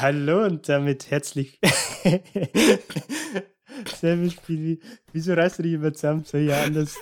[0.00, 1.58] Hallo und damit herzlich.
[4.00, 4.78] Selbe Spiel.
[5.12, 6.24] Wieso reißt du dich immer zusammen?
[6.24, 6.94] Soll ich anders.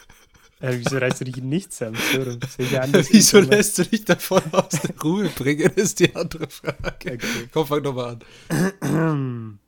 [0.60, 1.98] Äh, wieso reißt du dich nicht zusammen?
[2.14, 6.16] So, soll ich anders wieso lässt du dich davon aus der Ruhe bringen, ist die
[6.16, 6.78] andere Frage.
[6.86, 7.18] Okay.
[7.52, 8.16] Komm, fang nochmal
[8.80, 9.58] an.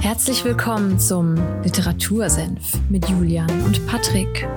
[0.00, 4.48] Herzlich willkommen zum Literatursenf mit Julian und Patrick.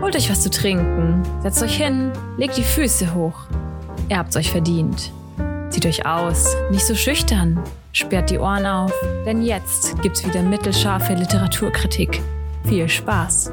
[0.00, 3.46] Holt euch was zu trinken, setzt euch hin, legt die Füße hoch.
[4.08, 5.12] Ihr habt's euch verdient.
[5.70, 8.92] Zieht euch aus, nicht so schüchtern, sperrt die Ohren auf,
[9.24, 12.20] denn jetzt gibt's wieder mittelscharfe Literaturkritik.
[12.64, 13.52] Viel Spaß!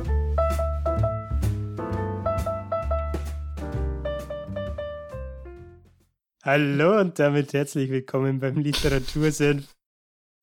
[6.43, 9.73] Hallo und damit herzlich willkommen beim Literatursenf.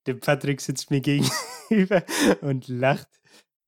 [0.07, 2.03] Der Patrick sitzt mir gegenüber
[2.41, 3.20] und lacht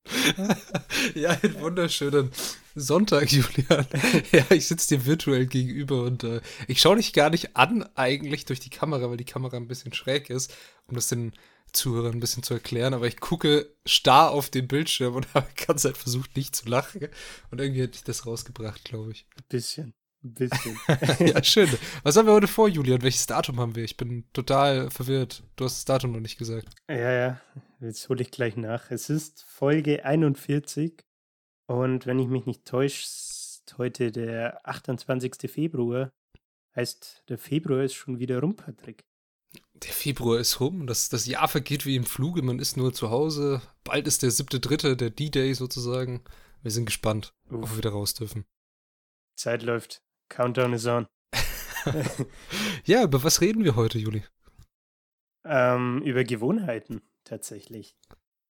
[1.15, 2.31] ja, einen wunderschönen
[2.75, 3.87] Sonntag, Julian.
[4.31, 8.45] Ja, ich sitze dir virtuell gegenüber und äh, ich schaue dich gar nicht an, eigentlich
[8.45, 10.53] durch die Kamera, weil die Kamera ein bisschen schräg ist,
[10.87, 11.33] um das den
[11.71, 12.93] Zuhörern ein bisschen zu erklären.
[12.93, 16.67] Aber ich gucke starr auf den Bildschirm und habe die ganze Zeit versucht, nicht zu
[16.67, 17.07] lachen.
[17.51, 19.25] Und irgendwie hätte ich das rausgebracht, glaube ich.
[19.35, 19.93] Ein bisschen.
[20.23, 20.79] Ein bisschen.
[21.27, 21.69] ja, schön.
[22.03, 23.01] Was haben wir heute vor, Julian?
[23.01, 23.83] Welches Datum haben wir?
[23.83, 25.43] Ich bin total verwirrt.
[25.57, 26.69] Du hast das Datum noch nicht gesagt.
[26.89, 27.41] Ja, ja.
[27.81, 28.89] Jetzt hole ich gleich nach.
[28.89, 31.03] Es ist Folge 41.
[31.67, 35.51] Und wenn ich mich nicht täusche, ist heute der 28.
[35.51, 36.13] Februar.
[36.75, 39.03] Heißt, der Februar ist schon wieder rum, Patrick.
[39.73, 40.87] Der Februar ist rum.
[40.87, 42.41] Das, das Jahr vergeht wie im Fluge.
[42.41, 43.61] Man ist nur zu Hause.
[43.83, 46.23] Bald ist der siebte, dritte, der D-Day sozusagen.
[46.61, 47.63] Wir sind gespannt, Uff.
[47.63, 48.45] ob wir wieder raus dürfen.
[49.35, 50.01] Zeit läuft.
[50.33, 51.07] Countdown is on.
[52.85, 54.23] ja, über was reden wir heute, Juli?
[55.45, 57.95] Ähm, über Gewohnheiten tatsächlich.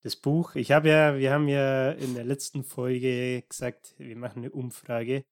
[0.01, 4.39] Das Buch, ich habe ja, wir haben ja in der letzten Folge gesagt, wir machen
[4.39, 5.25] eine Umfrage,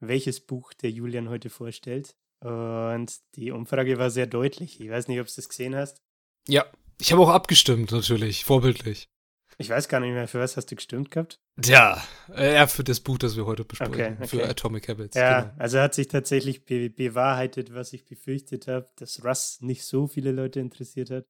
[0.00, 2.16] welches Buch der Julian heute vorstellt.
[2.40, 4.80] Und die Umfrage war sehr deutlich.
[4.80, 6.02] Ich weiß nicht, ob du das gesehen hast.
[6.48, 6.66] Ja,
[7.00, 9.08] ich habe auch abgestimmt, natürlich, vorbildlich.
[9.58, 11.40] Ich weiß gar nicht mehr, für was hast du gestimmt gehabt?
[11.64, 12.02] Ja,
[12.34, 14.26] äh, für das Buch, das wir heute besprechen, okay, okay.
[14.26, 15.16] für Atomic Habits.
[15.16, 15.54] Ja, genau.
[15.58, 20.32] also hat sich tatsächlich be bewahrheitet, was ich befürchtet habe, dass Russ nicht so viele
[20.32, 21.26] Leute interessiert hat.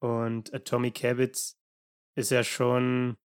[0.00, 1.60] Und Atomic Habits
[2.16, 3.16] ist ja schon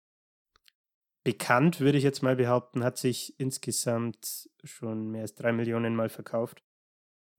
[1.23, 6.09] bekannt, würde ich jetzt mal behaupten, hat sich insgesamt schon mehr als drei Millionen Mal
[6.09, 6.63] verkauft.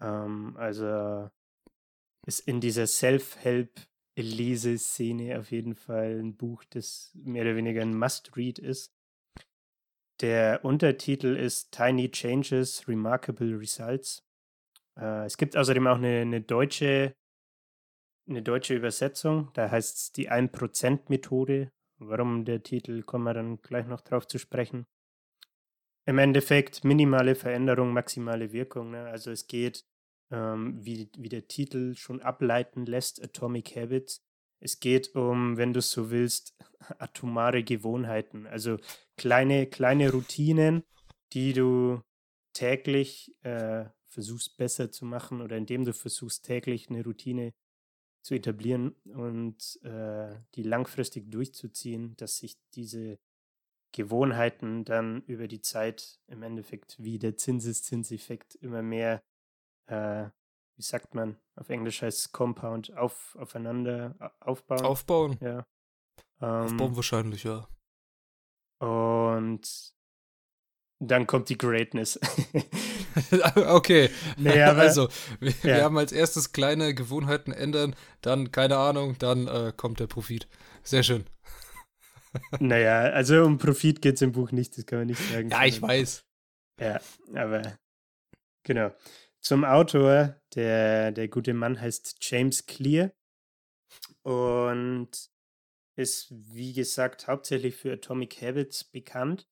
[0.01, 1.31] Ähm, also
[2.27, 3.81] ist in dieser Self-Help
[4.23, 8.93] Leseszene auf jeden Fall ein Buch, das mehr oder weniger ein Must-Read ist.
[10.21, 14.25] Der Untertitel ist Tiny Changes, Remarkable Results.
[14.97, 17.15] Äh, es gibt außerdem auch eine, eine, deutsche,
[18.29, 21.71] eine deutsche Übersetzung, da heißt es die 1%-Methode.
[22.01, 24.87] Warum der Titel, kommen wir dann gleich noch drauf zu sprechen.
[26.07, 28.93] Im Endeffekt minimale Veränderung, maximale Wirkung.
[28.93, 29.05] Ne?
[29.07, 29.85] Also es geht
[30.31, 34.23] ähm, wie, wie der Titel schon ableiten lässt, Atomic Habits.
[34.61, 36.57] Es geht um, wenn du es so willst,
[36.99, 38.79] atomare Gewohnheiten, also
[39.17, 40.83] kleine, kleine Routinen,
[41.33, 42.03] die du
[42.53, 47.53] täglich äh, versuchst besser zu machen oder indem du versuchst täglich eine Routine
[48.23, 53.19] zu etablieren und äh, die langfristig durchzuziehen, dass sich diese
[53.93, 59.23] Gewohnheiten dann über die Zeit im Endeffekt wie der Zinseszinseffekt immer mehr
[59.89, 60.31] äh,
[60.77, 64.85] wie sagt man, auf Englisch heißt Compound, auf, aufeinander aufbauen.
[64.85, 65.39] Aufbauen?
[65.41, 65.67] Ja.
[66.41, 67.69] Ähm, aufbauen wahrscheinlich, ja.
[68.79, 69.93] Und
[71.01, 72.19] dann kommt die Greatness.
[73.57, 74.11] okay.
[74.37, 75.09] Nee, aber, also,
[75.41, 75.65] wir, ja.
[75.65, 80.49] wir, haben als erstes kleine Gewohnheiten ändern, dann, keine Ahnung, dann äh, kommt der Profit.
[80.83, 81.25] Sehr schön.
[82.61, 85.51] naja, also um Profit geht es im Buch nicht, das kann man nicht sagen.
[85.51, 86.25] Ja, ich weiß.
[86.81, 87.01] Ja,
[87.35, 87.79] aber
[88.63, 88.93] genau.
[89.41, 93.13] Zum Autor, der, der gute Mann heißt James Clear
[94.23, 95.31] und
[95.97, 99.49] ist, wie gesagt, hauptsächlich für Atomic Habits bekannt.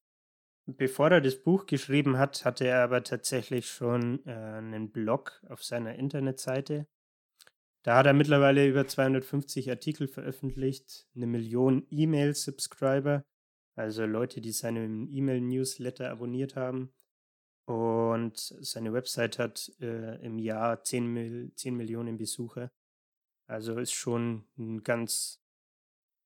[0.68, 5.62] Bevor er das Buch geschrieben hat, hatte er aber tatsächlich schon äh, einen Blog auf
[5.62, 6.88] seiner Internetseite.
[7.84, 13.24] Da hat er mittlerweile über 250 Artikel veröffentlicht, eine Million E-Mail-Subscriber,
[13.76, 16.92] also Leute, die seinen E-Mail-Newsletter abonniert haben.
[17.66, 22.70] Und seine Website hat äh, im Jahr 10, Mil 10 Millionen Besucher.
[23.46, 25.42] Also ist schon ein ganz.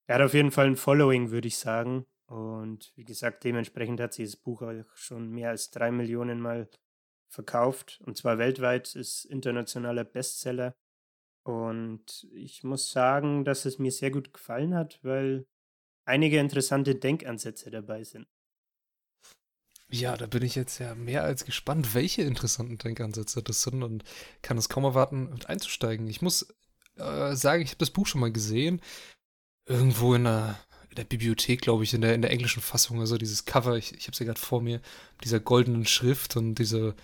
[0.07, 2.07] Er hat auf jeden Fall ein Following, würde ich sagen.
[2.27, 6.69] Und wie gesagt, dementsprechend hat sich das Buch auch schon mehr als drei Millionen Mal
[7.29, 8.01] verkauft.
[8.05, 10.77] Und zwar weltweit ist internationaler Bestseller.
[11.43, 15.47] Und ich muss sagen, dass es mir sehr gut gefallen hat, weil
[16.05, 18.29] einige interessante Denkansätze dabei sind.
[19.91, 24.05] Ja, da bin ich jetzt ja mehr als gespannt, welche interessanten Denkansätze das sind und
[24.43, 26.07] kann es kaum erwarten, mit einzusteigen.
[26.09, 26.47] Ich muss
[26.97, 28.81] äh, sagen, ich habe das Buch schon mal gesehen.
[29.67, 30.59] Irgendwo in der,
[30.91, 33.01] in der Bibliothek, glaube ich, in der, in der englischen Fassung.
[33.01, 34.81] Also dieses Cover, ich, ich habe sie gerade vor mir,
[35.25, 36.95] dieser goldenen Schrift und diese,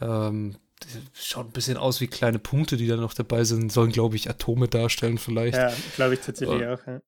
[0.00, 3.92] ähm, die schaut ein bisschen aus wie kleine Punkte, die da noch dabei sind, sollen,
[3.92, 5.56] glaube ich, Atome darstellen vielleicht.
[5.56, 6.74] Ja, glaube ich tatsächlich Oh.
[6.74, 6.86] auch.
[6.86, 7.00] Ja.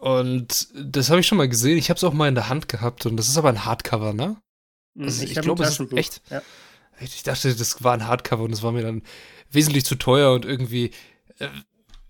[0.00, 1.76] Und das habe ich schon mal gesehen.
[1.78, 4.12] Ich habe es auch mal in der Hand gehabt und das ist aber ein Hardcover,
[4.12, 4.36] ne?
[4.98, 6.42] Also ich hab glaube, es ist echt- Ja.
[7.00, 9.02] Ich dachte, das war ein Hardcover und das war mir dann
[9.50, 10.90] wesentlich zu teuer und irgendwie,
[11.38, 11.48] äh,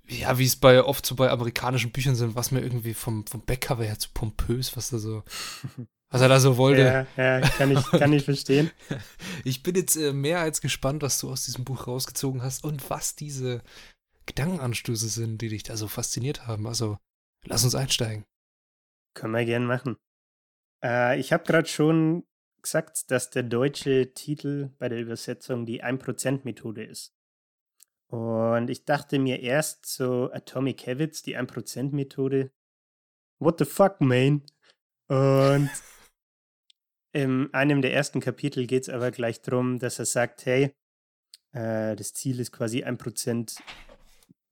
[0.08, 3.43] ja, wie es bei oft so bei amerikanischen Büchern sind, was mir irgendwie vom, vom
[3.43, 5.23] Backcover her zu pompös, was da so,
[6.11, 7.06] was er da so wollte.
[7.17, 8.70] Ja, ja, kann ich, kann ich verstehen.
[9.44, 12.88] Ich bin jetzt äh, mehr als gespannt, was du aus diesem Buch rausgezogen hast und
[12.90, 13.61] was diese
[14.26, 16.67] Gedankenanstöße sind, die dich da so fasziniert haben.
[16.67, 16.99] Also,
[17.44, 18.25] lass uns einsteigen.
[19.14, 19.96] Können wir gern machen.
[20.82, 22.26] Äh, ich habe gerade schon
[22.62, 27.14] gesagt, dass der deutsche Titel bei der Übersetzung die 1%-Methode ist.
[28.11, 32.50] Und ich dachte mir erst so Atomic Habits, die 1%-Methode.
[33.38, 34.43] What the fuck, man?
[35.08, 35.70] Und
[37.12, 40.75] in einem der ersten Kapitel geht es aber gleich darum, dass er sagt, hey,
[41.52, 43.61] äh, das Ziel ist quasi 1%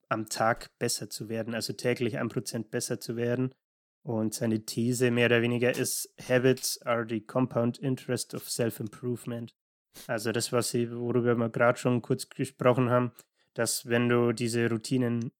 [0.08, 3.52] am Tag besser zu werden, also täglich 1% besser zu werden.
[4.02, 9.54] Und seine These mehr oder weniger ist, Habits are the compound interest of self-improvement.
[10.06, 13.12] Also das, was sie, worüber wir gerade schon kurz gesprochen haben,
[13.54, 15.32] dass wenn du diese Routinen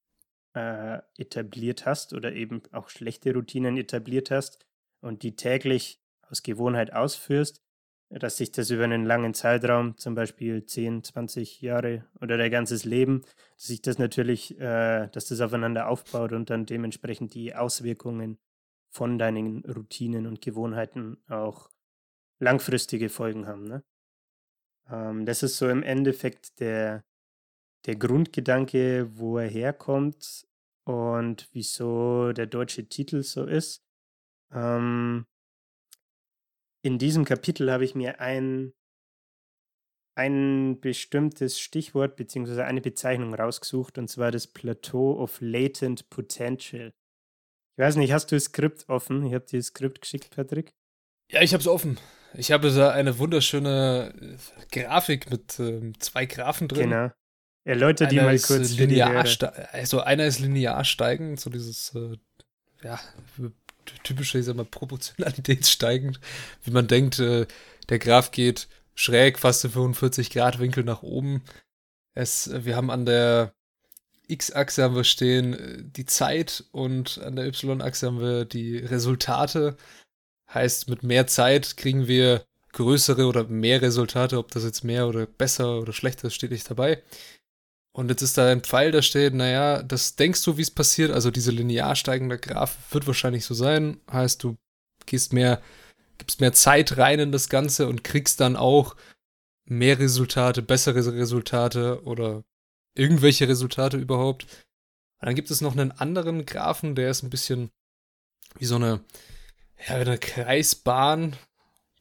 [0.53, 4.65] äh, etabliert hast oder eben auch schlechte Routinen etabliert hast
[5.01, 7.61] und die täglich aus Gewohnheit ausführst,
[8.09, 12.85] dass sich das über einen langen Zeitraum, zum Beispiel 10, 20 Jahre oder dein ganzes
[12.85, 13.21] Leben,
[13.55, 18.39] dass sich das natürlich, äh, dass das aufeinander aufbaut und dann dementsprechend die Auswirkungen
[18.89, 21.69] von deinen Routinen und Gewohnheiten auch
[22.39, 23.65] langfristige Folgen haben.
[23.65, 23.83] Ne?
[24.89, 27.03] Ähm, das ist so im Endeffekt der,
[27.85, 30.47] der Grundgedanke, wo er herkommt
[30.85, 33.83] und wieso der deutsche Titel so ist.
[34.51, 35.25] Ähm,
[36.87, 38.73] in diesem Kapitel habe ich mir ein,
[40.15, 42.61] ein bestimmtes Stichwort bzw.
[42.61, 46.93] eine Bezeichnung rausgesucht, und zwar das Plateau of Latent Potential.
[47.75, 49.25] Ich weiß nicht, hast du das Skript offen?
[49.25, 50.73] Ich habe dir das Skript geschickt, Patrick.
[51.29, 51.99] Ja, ich habe es offen.
[52.33, 56.89] Ich habe da eine wunderschöne äh, Grafik mit ähm, zwei Graphen drin.
[56.89, 57.11] Genau.
[57.65, 59.25] Erläuter die mal kurz äh, linear
[59.73, 62.15] Also einer ist linear steigend, so dieses, äh,
[62.81, 62.97] ja,
[64.03, 66.19] typische, ich sag mal, proportionalitätssteigend,
[66.63, 67.47] wie man denkt, äh,
[67.89, 71.43] der Graph geht schräg, fast in 45 Grad Winkel nach oben.
[72.13, 73.53] Es, äh, wir haben an der
[74.27, 79.77] X-Achse haben wir stehen äh, die Zeit und an der Y-Achse haben wir die Resultate.
[80.53, 85.25] Heißt, mit mehr Zeit kriegen wir größere oder mehr Resultate, ob das jetzt mehr oder
[85.25, 87.01] besser oder schlechter ist, steht nicht dabei.
[87.97, 91.09] Und jetzt ist da ein Pfeil, da steht, naja, das denkst du, wie es passiert,
[91.09, 93.99] also diese linear steigende Graph wird wahrscheinlich so sein.
[94.11, 94.55] Heißt, du
[95.07, 95.63] gehst mehr,
[96.19, 98.95] gibst mehr Zeit rein in das Ganze und kriegst dann auch
[99.65, 102.43] mehr Resultate, bessere Resultate oder
[102.93, 104.43] irgendwelche Resultate überhaupt.
[104.43, 107.71] Und dann gibt es noch einen anderen Graphen, der ist ein bisschen
[108.59, 109.01] wie so eine,
[109.87, 111.35] ja, eine Kreisbahn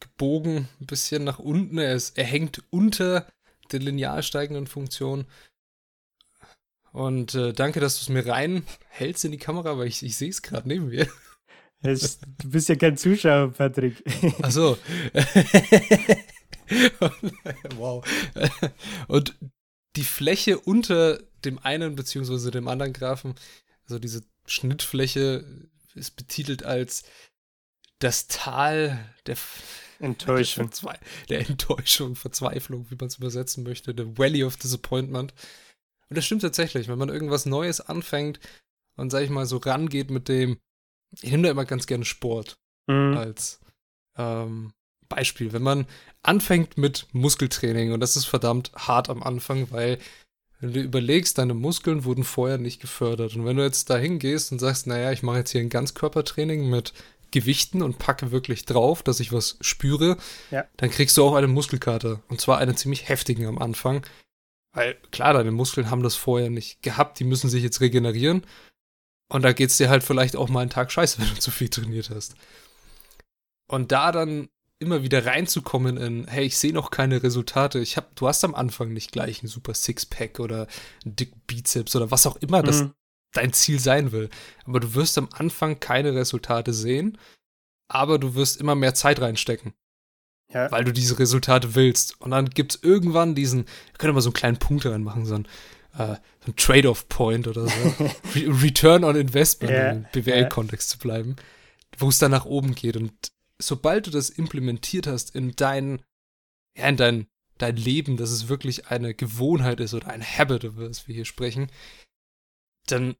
[0.00, 1.78] gebogen, ein bisschen nach unten.
[1.78, 3.26] Er, ist, er hängt unter
[3.72, 5.24] der linear steigenden Funktion.
[6.96, 10.30] Und äh, danke, dass du es mir reinhältst in die Kamera, weil ich, ich sehe
[10.30, 11.06] es gerade neben mir.
[11.82, 14.02] Es, du bist ja kein Zuschauer, Patrick.
[14.42, 14.78] Ach so.
[17.76, 18.02] wow.
[19.08, 19.34] Und
[19.94, 23.34] die Fläche unter dem einen beziehungsweise dem anderen Graphen,
[23.84, 25.44] also diese Schnittfläche,
[25.94, 27.04] ist betitelt als
[27.98, 29.36] das Tal der
[29.98, 30.68] Enttäuschung.
[30.68, 30.98] Verzwe
[31.28, 35.34] der Enttäuschung, Verzweiflung, wie man es übersetzen möchte, the Valley of Disappointment.
[36.08, 38.40] Und das stimmt tatsächlich, wenn man irgendwas Neues anfängt
[38.96, 40.58] und, sag ich mal, so rangeht mit dem,
[41.20, 42.56] ich nehme da immer ganz gerne Sport
[42.88, 43.16] Mhm.
[43.16, 43.58] als
[44.16, 44.72] ähm,
[45.08, 45.52] Beispiel.
[45.52, 45.86] Wenn man
[46.22, 49.98] anfängt mit Muskeltraining, und das ist verdammt hart am Anfang, weil
[50.60, 53.34] wenn du überlegst, deine Muskeln wurden vorher nicht gefördert.
[53.36, 56.70] Und wenn du jetzt da hingehst und sagst, naja, ich mache jetzt hier ein Ganzkörpertraining
[56.70, 56.92] mit
[57.30, 60.16] Gewichten und packe wirklich drauf, dass ich was spüre,
[60.50, 60.64] Ja.
[60.78, 62.22] dann kriegst du auch eine Muskelkater.
[62.28, 64.06] Und zwar eine ziemlich heftigen am Anfang.
[64.76, 68.44] Weil klar, deine Muskeln haben das vorher nicht gehabt, die müssen sich jetzt regenerieren.
[69.32, 71.70] Und da geht's dir halt vielleicht auch mal einen Tag scheiße, wenn du zu viel
[71.70, 72.34] trainiert hast.
[73.68, 77.78] Und da dann immer wieder reinzukommen in, hey, ich sehe noch keine Resultate.
[77.78, 80.66] Ich hab, du hast am Anfang nicht gleich einen super Sixpack oder
[81.04, 82.92] einen dicken Bizeps oder was auch immer das Mhm.
[83.32, 84.28] dein Ziel sein will.
[84.66, 87.16] Aber du wirst am Anfang keine Resultate sehen,
[87.88, 89.72] aber du wirst immer mehr Zeit reinstecken.
[90.56, 90.70] Ja.
[90.70, 92.18] Weil du diese Resultate willst.
[92.18, 95.34] Und dann gibt es irgendwann diesen, wir können mal so einen kleinen Punkt reinmachen, so
[95.34, 95.44] ein,
[95.98, 97.74] äh, so ein Trade-off-Point oder so.
[98.34, 99.90] Re Return on Investment, ja.
[99.90, 101.36] im BWL-Kontext zu bleiben,
[101.98, 102.96] wo es dann nach oben geht.
[102.96, 103.12] Und
[103.60, 106.00] sobald du das implementiert hast in dein,
[106.74, 107.26] ja, in dein,
[107.58, 111.26] dein Leben, dass es wirklich eine Gewohnheit ist oder ein Habit, über das wir hier
[111.26, 111.70] sprechen,
[112.86, 113.14] dann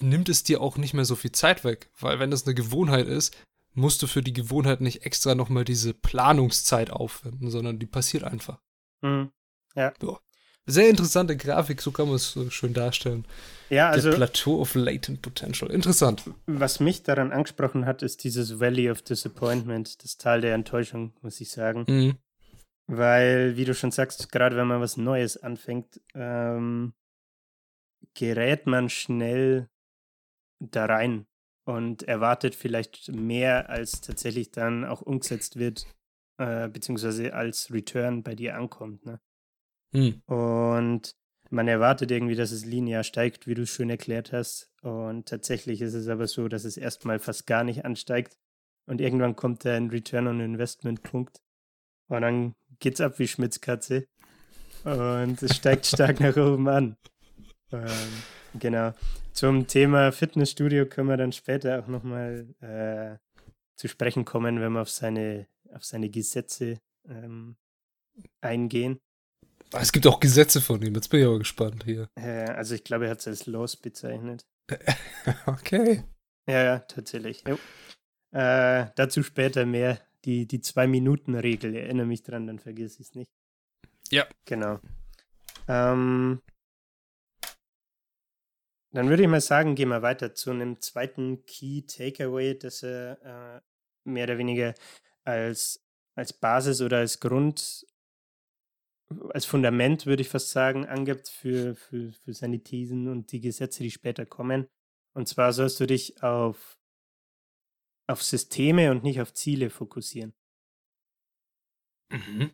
[0.00, 1.90] nimmt es dir auch nicht mehr so viel Zeit weg.
[2.00, 3.36] Weil wenn das eine Gewohnheit ist,
[3.78, 8.60] musst du für die Gewohnheit nicht extra nochmal diese Planungszeit aufwenden, sondern die passiert einfach.
[9.00, 9.30] Mhm.
[9.74, 9.92] Ja.
[10.00, 10.18] So.
[10.66, 13.24] Sehr interessante Grafik, so kann man es so schön darstellen.
[13.70, 14.10] Ja, also.
[14.10, 15.70] Der Plateau of Latent Potential.
[15.70, 16.24] Interessant.
[16.46, 21.40] Was mich daran angesprochen hat, ist dieses Valley of Disappointment, das Tal der Enttäuschung, muss
[21.40, 21.86] ich sagen.
[21.88, 22.18] Mhm.
[22.86, 26.92] Weil, wie du schon sagst, gerade wenn man was Neues anfängt, ähm,
[28.14, 29.70] gerät man schnell
[30.58, 31.27] da rein
[31.68, 35.86] und erwartet vielleicht mehr, als tatsächlich dann auch umgesetzt wird,
[36.38, 39.04] äh, beziehungsweise als Return bei dir ankommt.
[39.04, 39.20] Ne?
[39.92, 40.22] Mhm.
[40.24, 41.14] Und
[41.50, 44.70] man erwartet irgendwie, dass es linear steigt, wie du es schön erklärt hast.
[44.80, 48.38] Und tatsächlich ist es aber so, dass es erstmal fast gar nicht ansteigt.
[48.86, 51.42] Und irgendwann kommt da ein Return on Investment Punkt.
[52.08, 54.06] Und dann geht's ab wie Schmitzkatze.
[54.84, 56.96] Und es steigt stark nach oben an.
[57.72, 57.88] Ähm,
[58.58, 58.94] genau.
[59.38, 63.18] Zum Thema Fitnessstudio können wir dann später auch nochmal äh,
[63.76, 67.56] zu sprechen kommen, wenn wir auf seine, auf seine Gesetze ähm,
[68.40, 68.98] eingehen.
[69.70, 72.08] Es gibt auch Gesetze von ihm, jetzt bin ich aber gespannt hier.
[72.16, 74.44] Äh, also ich glaube, er hat es als Laws bezeichnet.
[75.46, 76.02] okay.
[76.50, 77.44] Ja, ja, tatsächlich.
[78.32, 80.00] Äh, dazu später mehr.
[80.24, 83.30] Die, die Zwei-Minuten-Regel, erinnere mich dran, dann vergiss ich es nicht.
[84.10, 84.26] Ja.
[84.46, 84.80] Genau.
[85.68, 86.40] Ähm,
[88.98, 93.22] dann würde ich mal sagen, gehen wir weiter zu einem zweiten Key Takeaway, das er
[93.22, 93.60] äh,
[94.02, 94.74] mehr oder weniger
[95.22, 95.86] als,
[96.16, 97.86] als Basis oder als Grund,
[99.30, 103.84] als Fundament, würde ich fast sagen, angibt für, für, für seine Thesen und die Gesetze,
[103.84, 104.66] die später kommen.
[105.14, 106.76] Und zwar sollst du dich auf,
[108.08, 110.34] auf Systeme und nicht auf Ziele fokussieren.
[112.10, 112.50] Mhm.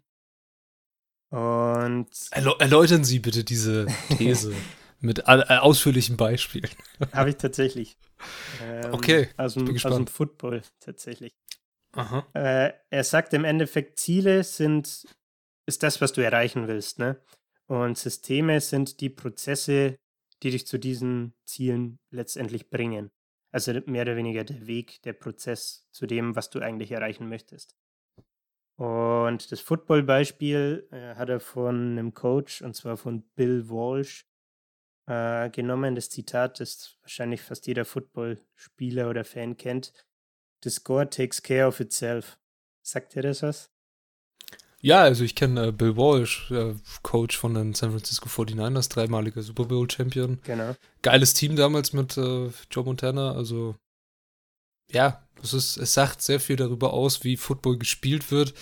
[1.31, 3.87] Und erläutern Sie bitte diese
[4.19, 4.55] These.
[5.05, 6.71] Mit äh, ausführlichen Beispielen.
[7.13, 7.99] Habe ich tatsächlich.
[8.63, 9.29] Ähm, okay.
[9.37, 11.35] Aus dem, aus dem Football tatsächlich.
[11.93, 12.27] Aha.
[12.33, 15.07] Äh, er sagt im Endeffekt, Ziele sind
[15.67, 17.21] ist das, was du erreichen willst, ne?
[17.67, 19.99] Und Systeme sind die Prozesse,
[20.43, 23.11] die dich zu diesen Zielen letztendlich bringen.
[23.53, 27.77] Also mehr oder weniger der Weg, der Prozess zu dem, was du eigentlich erreichen möchtest.
[28.77, 34.27] Und das Football-Beispiel äh, hat er von einem Coach, und zwar von Bill Walsh,
[35.07, 35.95] äh, genommen.
[35.95, 39.93] Das Zitat, das wahrscheinlich fast jeder Footballspieler oder Fan kennt.
[40.63, 42.39] The score takes care of itself.
[42.83, 43.71] Sagt dir das was?
[44.81, 49.41] Ja, also ich kenne äh, Bill Walsh, äh, Coach von den San Francisco 49ers, dreimaliger
[49.41, 50.41] Super Bowl Champion.
[50.45, 50.77] Genau.
[51.01, 53.33] Geiles Team damals mit äh, Joe Montana.
[53.33, 53.77] Also
[54.91, 58.53] ja, es, ist, es sagt sehr viel darüber aus, wie Football gespielt wird.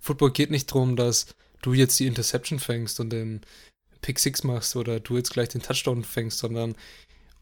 [0.00, 1.26] Football geht nicht darum, dass
[1.62, 3.42] du jetzt die Interception fängst und den
[4.00, 6.74] Pick Six machst oder du jetzt gleich den Touchdown fängst, sondern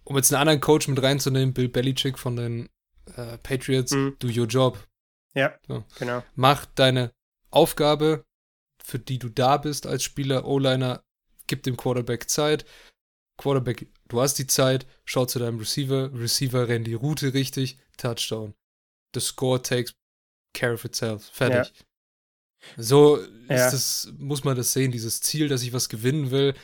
[0.05, 2.69] um jetzt einen anderen Coach mit reinzunehmen, Bill Belichick von den
[3.17, 4.17] äh, Patriots, mhm.
[4.19, 4.87] do your job.
[5.35, 5.85] Ja, so.
[5.99, 6.23] genau.
[6.35, 7.13] Mach deine
[7.51, 8.25] Aufgabe,
[8.83, 11.03] für die du da bist als Spieler, O-Liner,
[11.47, 12.65] gib dem Quarterback Zeit.
[13.37, 18.55] Quarterback, du hast die Zeit, schau zu deinem Receiver, Receiver rennt die Route richtig, Touchdown.
[19.15, 19.93] The score takes
[20.55, 21.31] care of itself.
[21.33, 21.73] Fertig.
[21.75, 21.87] Ja.
[22.77, 23.71] So ja.
[23.71, 24.93] das, muss man das sehen.
[24.93, 26.55] Dieses Ziel, dass ich was gewinnen will,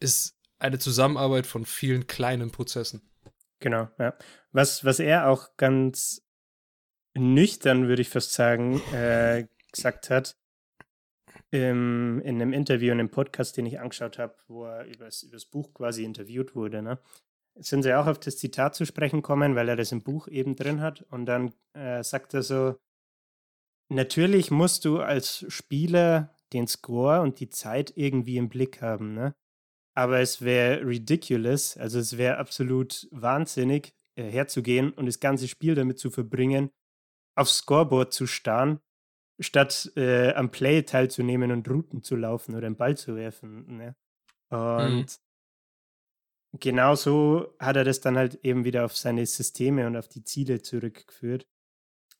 [0.00, 3.02] ist eine Zusammenarbeit von vielen kleinen Prozessen.
[3.60, 4.14] Genau, ja.
[4.52, 6.22] Was, was er auch ganz
[7.16, 10.36] nüchtern, würde ich fast sagen, äh, gesagt hat,
[11.50, 15.44] im, in einem Interview, in einem Podcast, den ich angeschaut habe, wo er über das
[15.46, 16.98] Buch quasi interviewt wurde, ne?
[17.58, 20.56] sind sie auch auf das Zitat zu sprechen kommen, weil er das im Buch eben
[20.56, 21.02] drin hat.
[21.10, 22.76] Und dann äh, sagt er so,
[23.88, 29.34] Natürlich musst du als Spieler den Score und die Zeit irgendwie im Blick haben, ne?
[29.94, 35.74] Aber es wäre ridiculous, also es wäre absolut wahnsinnig, äh, herzugehen und das ganze Spiel
[35.74, 36.70] damit zu verbringen,
[37.34, 38.80] aufs Scoreboard zu starren,
[39.40, 43.76] statt äh, am Play teilzunehmen und Routen zu laufen oder einen Ball zu werfen.
[43.76, 43.96] Ne?
[44.50, 44.58] Mhm.
[44.58, 45.18] Und
[46.52, 46.58] mhm.
[46.60, 50.24] genau so hat er das dann halt eben wieder auf seine Systeme und auf die
[50.24, 51.46] Ziele zurückgeführt.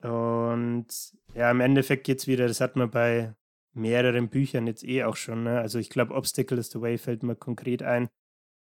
[0.03, 0.87] Und
[1.35, 3.35] ja, im Endeffekt geht es wieder, das hat man bei
[3.73, 5.45] mehreren Büchern jetzt eh auch schon.
[5.45, 5.59] Ne?
[5.61, 8.09] Also ich glaube, Obstacle is the Way fällt mir konkret ein,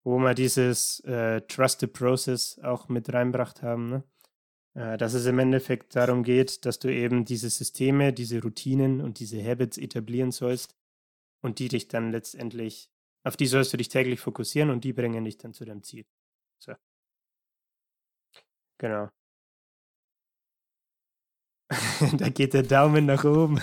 [0.04, 3.88] wo wir dieses äh, Trusted Process auch mit reinbracht haben.
[3.88, 4.04] Ne?
[4.78, 9.18] äh, dass es im Endeffekt darum geht, dass du eben diese Systeme, diese Routinen und
[9.18, 10.76] diese Habits etablieren sollst
[11.42, 12.88] und die dich dann letztendlich,
[13.25, 16.06] auf die sollst du dich täglich fokussieren und die bringen dich dann zu deinem Ziel.
[16.61, 16.75] So.
[18.78, 19.08] Genau.
[22.18, 23.60] da geht der Daumen nach oben.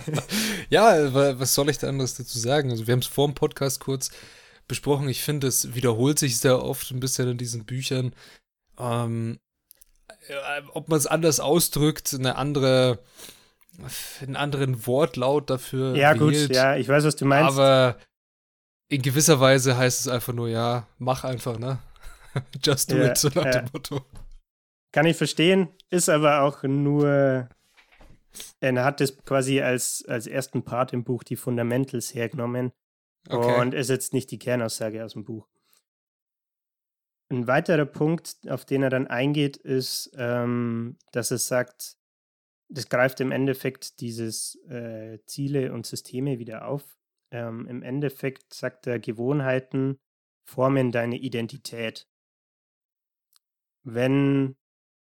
[0.70, 2.70] ja, was soll ich da anderes dazu sagen?
[2.70, 4.10] Also wir haben es vor dem Podcast kurz
[4.68, 5.08] besprochen.
[5.08, 8.14] Ich finde, es wiederholt sich sehr oft ein bisschen in diesen Büchern.
[8.78, 9.40] Ähm,
[10.28, 13.00] äh, ob man es anders ausdrückt, eine andere,
[14.20, 15.96] einen anderen Wortlaut dafür.
[15.96, 16.48] Ja, wählt.
[16.48, 17.58] gut, ja, ich weiß, was du meinst.
[17.58, 17.96] Aber
[18.88, 21.78] in gewisser Weise heißt es einfach nur, ja, mach einfach, ne?
[22.64, 23.60] Just do ja, it, so nach ja.
[23.60, 24.04] dem Motto.
[24.92, 27.48] Kann ich verstehen, ist aber auch nur.
[28.60, 32.72] Er hat das quasi als, als ersten Part im Buch die Fundamentals hergenommen
[33.28, 33.60] okay.
[33.60, 35.48] und ist jetzt nicht die Kernaussage aus dem Buch.
[37.30, 41.96] Ein weiterer Punkt, auf den er dann eingeht, ist, ähm, dass es sagt,
[42.68, 46.98] das greift im Endeffekt dieses äh, Ziele und Systeme wieder auf.
[47.30, 49.98] Ähm, Im Endeffekt sagt er, Gewohnheiten
[50.44, 52.06] formen deine Identität.
[53.82, 54.56] Wenn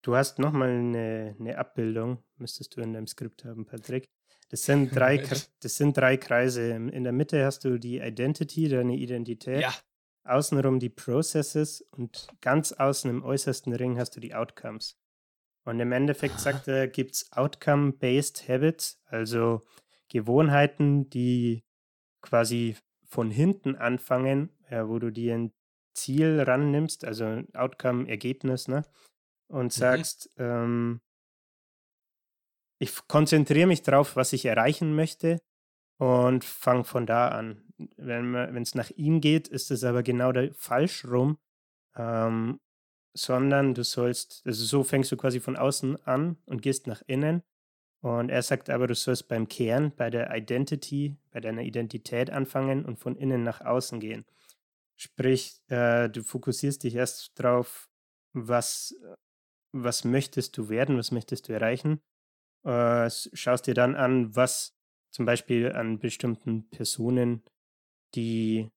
[0.03, 4.05] du hast nochmal eine, eine Abbildung, müsstest du in deinem Skript haben, Patrick.
[4.49, 6.69] Das sind drei, das sind drei Kreise.
[6.69, 9.61] In der Mitte hast du die Identity, deine Identität.
[9.61, 9.73] Ja
[10.23, 14.97] außenrum die Processes und ganz außen im äußersten Ring hast du die Outcomes.
[15.65, 19.65] Und im Endeffekt sagt er, gibt es Outcome-Based Habits, also
[20.09, 21.63] Gewohnheiten, die
[22.21, 25.53] quasi von hinten anfangen, ja, wo du dir ein
[25.93, 28.83] Ziel rannimmst, also ein Outcome-Ergebnis, ne?
[29.53, 29.69] Und mhm.
[29.69, 30.43] sagst, mhm.
[30.43, 31.01] ähm,
[32.79, 35.41] ich konzentriere mich darauf, was ich erreichen möchte
[35.97, 37.61] und fange von da an.
[37.97, 41.37] Wenn es nach ihm geht, ist es aber genau der falsch rum,
[41.95, 42.59] ähm,
[43.13, 47.43] sondern du sollst, also so fängst du quasi von außen an und gehst nach innen.
[48.01, 52.85] Und er sagt aber, du sollst beim Kern, bei der Identity, bei deiner Identität anfangen
[52.85, 54.25] und von innen nach außen gehen.
[54.95, 57.87] Sprich, äh, du fokussierst dich erst drauf,
[58.33, 58.95] was,
[59.73, 62.01] was möchtest du werden, was möchtest du erreichen.
[62.63, 64.77] Äh, schaust dir dann an, was
[65.11, 67.43] zum Beispiel an bestimmten Personen,
[68.15, 68.71] die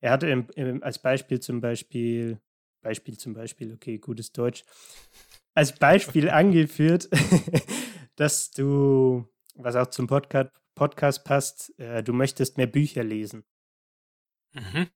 [0.00, 2.40] er hatte im, im, als Beispiel zum Beispiel,
[2.82, 4.64] Beispiel zum Beispiel, okay, gutes Deutsch,
[5.54, 7.08] als Beispiel angeführt,
[8.16, 13.44] dass du, was auch zum Podcast, Podcast passt, äh, du möchtest mehr Bücher lesen.
[14.54, 14.88] Mhm.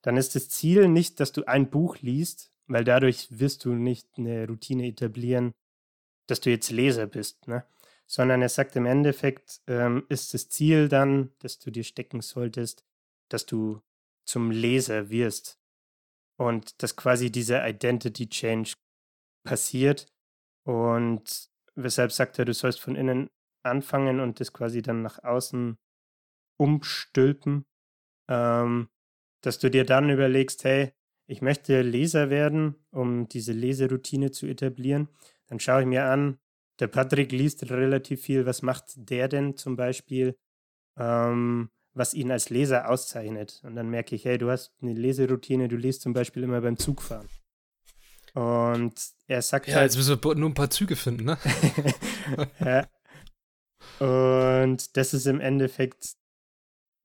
[0.00, 4.08] Dann ist das Ziel nicht, dass du ein Buch liest, weil dadurch wirst du nicht
[4.16, 5.52] eine Routine etablieren,
[6.26, 7.46] dass du jetzt Leser bist.
[7.46, 7.64] Ne?
[8.06, 12.84] sondern er sagt im Endeffekt, ähm, ist das Ziel dann, dass du dir stecken solltest,
[13.28, 13.82] dass du
[14.24, 15.58] zum Leser wirst
[16.36, 18.74] und dass quasi dieser Identity Change
[19.44, 20.06] passiert
[20.64, 23.30] und weshalb sagt er, du sollst von innen
[23.64, 25.76] anfangen und das quasi dann nach außen
[26.58, 27.66] umstülpen,
[28.28, 28.88] ähm,
[29.42, 30.92] dass du dir dann überlegst, hey,
[31.26, 35.08] ich möchte Leser werden, um diese Leseroutine zu etablieren.
[35.48, 36.38] Dann schaue ich mir an,
[36.78, 38.46] der Patrick liest relativ viel.
[38.46, 40.36] Was macht der denn zum Beispiel,
[40.96, 43.60] ähm, was ihn als Leser auszeichnet?
[43.64, 46.76] Und dann merke ich, hey, du hast eine Leseroutine, du liest zum Beispiel immer beim
[46.76, 47.28] Zugfahren.
[48.34, 48.94] Und
[49.26, 49.84] er sagt ja, halt.
[49.84, 51.38] jetzt müssen wir nur ein paar Züge finden, ne?
[52.60, 52.86] ja.
[53.98, 56.16] Und das ist im Endeffekt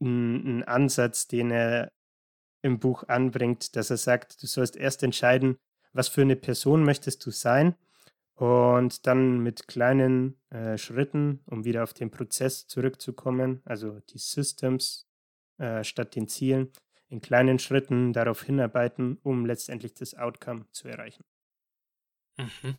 [0.02, 1.92] ein, ein Ansatz, den er
[2.62, 5.58] im Buch anbringt, dass er sagt, du sollst erst entscheiden,
[5.94, 7.76] was für eine Person möchtest du sein
[8.36, 15.08] und dann mit kleinen äh, Schritten, um wieder auf den Prozess zurückzukommen, also die Systems
[15.58, 16.72] äh, statt den Zielen,
[17.10, 21.24] in kleinen Schritten darauf hinarbeiten, um letztendlich das Outcome zu erreichen.
[22.38, 22.78] Mhm.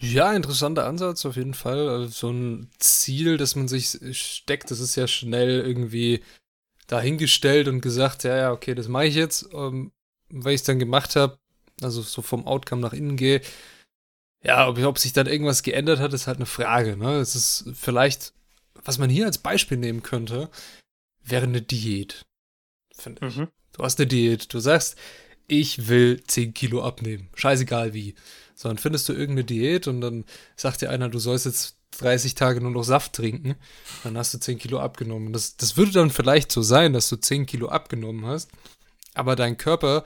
[0.00, 1.88] Ja, interessanter Ansatz auf jeden Fall.
[1.88, 6.22] Also so ein Ziel, das man sich steckt, das ist ja schnell irgendwie
[6.88, 9.48] dahingestellt und gesagt, ja, ja, okay, das mache ich jetzt.
[9.52, 9.92] Ähm,
[10.30, 11.38] weil ich es dann gemacht habe,
[11.80, 13.40] also so vom Outcome nach innen gehe,
[14.42, 16.96] ja, ob, ob sich dann irgendwas geändert hat, ist halt eine Frage.
[16.96, 17.16] Ne?
[17.18, 18.32] Es ist vielleicht,
[18.74, 20.50] was man hier als Beispiel nehmen könnte,
[21.22, 22.24] wäre eine Diät.
[22.94, 23.36] Finde ich.
[23.36, 23.48] Mhm.
[23.72, 24.52] Du hast eine Diät.
[24.52, 24.96] Du sagst,
[25.46, 27.28] ich will 10 Kilo abnehmen.
[27.34, 28.14] Scheißegal wie.
[28.54, 30.24] Sondern findest du irgendeine Diät und dann
[30.56, 33.56] sagt dir einer, du sollst jetzt 30 Tage nur noch Saft trinken,
[34.04, 35.32] dann hast du 10 Kilo abgenommen.
[35.32, 38.50] Das, das würde dann vielleicht so sein, dass du 10 Kilo abgenommen hast,
[39.14, 40.04] aber dein Körper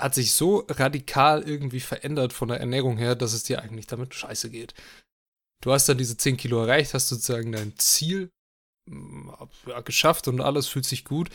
[0.00, 4.14] hat sich so radikal irgendwie verändert von der Ernährung her, dass es dir eigentlich damit
[4.14, 4.74] scheiße geht.
[5.62, 8.30] Du hast dann diese 10 Kilo erreicht, hast sozusagen dein Ziel
[8.90, 9.30] mm,
[9.68, 11.30] ja, geschafft und alles fühlt sich gut.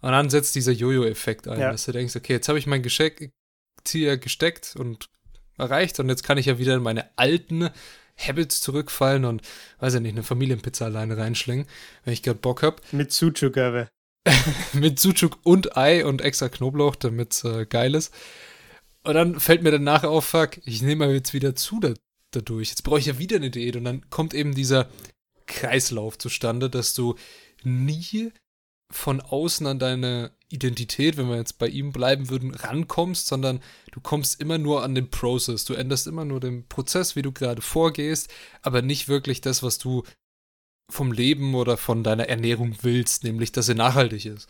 [0.00, 1.72] Und dann setzt dieser Jojo-Effekt ein, ja.
[1.72, 3.30] dass du denkst, okay, jetzt habe ich mein Geschenk,
[3.84, 5.08] Ziel gesteckt und
[5.58, 7.70] erreicht und jetzt kann ich ja wieder in meine alten
[8.16, 9.42] Habits zurückfallen und,
[9.80, 11.66] weiß ja nicht, eine Familienpizza alleine reinschlingen,
[12.04, 12.80] wenn ich gerade Bock hab.
[12.92, 13.88] Mit Sucuk aber.
[14.72, 18.14] Mit Sucuk und Ei und extra Knoblauch, damit es äh, geil ist.
[19.02, 21.92] Und dann fällt mir danach auf, fuck, ich nehme jetzt wieder zu da,
[22.30, 22.70] dadurch.
[22.70, 23.76] Jetzt brauche ich ja wieder eine Diät.
[23.76, 24.88] Und dann kommt eben dieser
[25.46, 27.16] Kreislauf zustande, dass du
[27.62, 28.32] nie
[28.90, 33.60] von außen an deine Identität, wenn wir jetzt bei ihm bleiben würden, rankommst, sondern
[33.92, 35.64] du kommst immer nur an den Prozess.
[35.64, 39.78] Du änderst immer nur den Prozess, wie du gerade vorgehst, aber nicht wirklich das, was
[39.78, 40.04] du
[40.90, 44.48] vom Leben oder von deiner Ernährung willst, nämlich dass sie nachhaltig ist.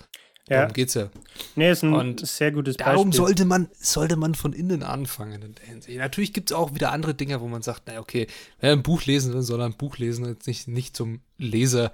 [0.49, 0.59] Ja.
[0.59, 1.09] Darum geht's ja.
[1.57, 2.93] Nee, ist ein Und sehr gutes Beispiel.
[2.93, 5.97] Darum sollte man, sollte man von innen anfangen in der Hinsicht.
[5.97, 8.27] Natürlich gibt es auch wieder andere Dinge, wo man sagt, naja, okay,
[8.61, 11.93] wenn er ein Buch lesen will, soll ein Buch lesen, jetzt nicht, nicht zum Leser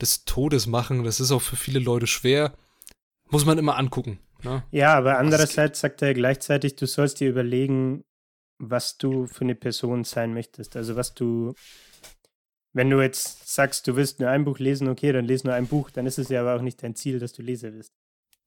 [0.00, 1.04] des Todes machen.
[1.04, 2.54] Das ist auch für viele Leute schwer.
[3.30, 4.18] Muss man immer angucken.
[4.42, 4.62] Ne?
[4.70, 8.04] Ja, aber andererseits sagt er gleichzeitig, du sollst dir überlegen,
[8.58, 10.76] was du für eine Person sein möchtest.
[10.76, 11.54] Also was du,
[12.72, 15.66] wenn du jetzt sagst, du willst nur ein Buch lesen, okay, dann lese nur ein
[15.66, 17.92] Buch, dann ist es ja aber auch nicht dein Ziel, dass du Leser wirst.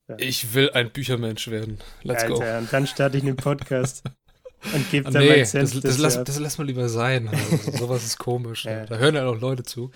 [0.07, 0.15] Ja.
[0.19, 1.79] Ich will ein Büchermensch werden.
[2.01, 2.57] Let's Alter, go.
[2.57, 4.03] Und dann starte ich einen Podcast.
[4.73, 7.27] und gebe dann nee, mein Senf das, das, lass, das lass mal lieber sein.
[7.27, 8.65] Also, sowas ist komisch.
[8.65, 8.85] ja.
[8.85, 9.91] Da hören ja auch Leute zu.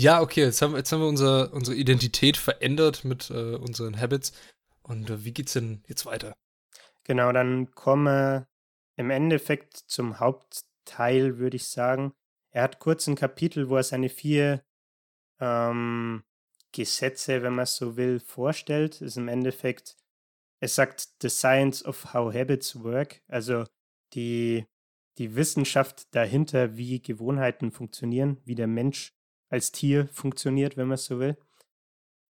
[0.00, 4.32] Ja, okay, jetzt haben, jetzt haben wir unser, unsere Identität verändert mit äh, unseren Habits.
[4.82, 6.34] Und äh, wie geht's denn jetzt weiter?
[7.02, 8.48] Genau, dann kommen wir
[8.94, 12.12] im Endeffekt zum Hauptteil, würde ich sagen.
[12.52, 14.62] Er hat kurz ein Kapitel, wo er seine vier
[15.40, 16.22] ähm,
[16.70, 19.00] Gesetze, wenn man es so will, vorstellt.
[19.00, 19.96] Ist im Endeffekt,
[20.60, 23.64] es sagt The Science of How Habits Work, also
[24.14, 24.64] die,
[25.18, 29.17] die Wissenschaft dahinter, wie Gewohnheiten funktionieren, wie der Mensch
[29.48, 31.36] als Tier funktioniert, wenn man es so will.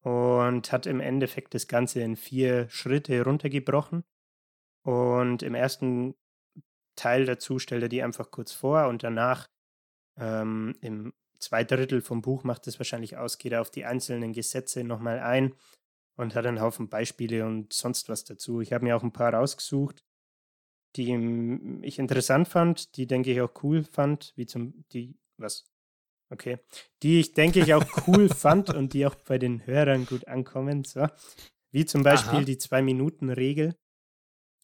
[0.02, 4.04] Und hat im Endeffekt das Ganze in vier Schritte runtergebrochen.
[4.84, 6.16] Und im ersten
[6.96, 9.50] Teil dazu stellt er die einfach kurz vor und danach
[10.18, 14.34] ähm, im zwei Drittel vom Buch macht es wahrscheinlich aus, geht er auf die einzelnen
[14.34, 15.54] Gesetze nochmal ein
[16.16, 18.62] und hat einen Haufen Beispiele und sonst was dazu.
[18.62, 20.04] Ich habe mir auch ein paar rausgesucht,
[20.96, 25.66] die ich interessant fand, die denke ich auch cool fand, wie zum, die, was,
[26.30, 26.60] Okay.
[27.04, 30.84] Die ich denke ich auch cool fand und die auch bei den Hörern gut ankommen.
[30.84, 31.08] So.
[31.72, 32.46] Wie zum Beispiel Aha.
[32.46, 33.76] die Zwei-Minuten-Regel.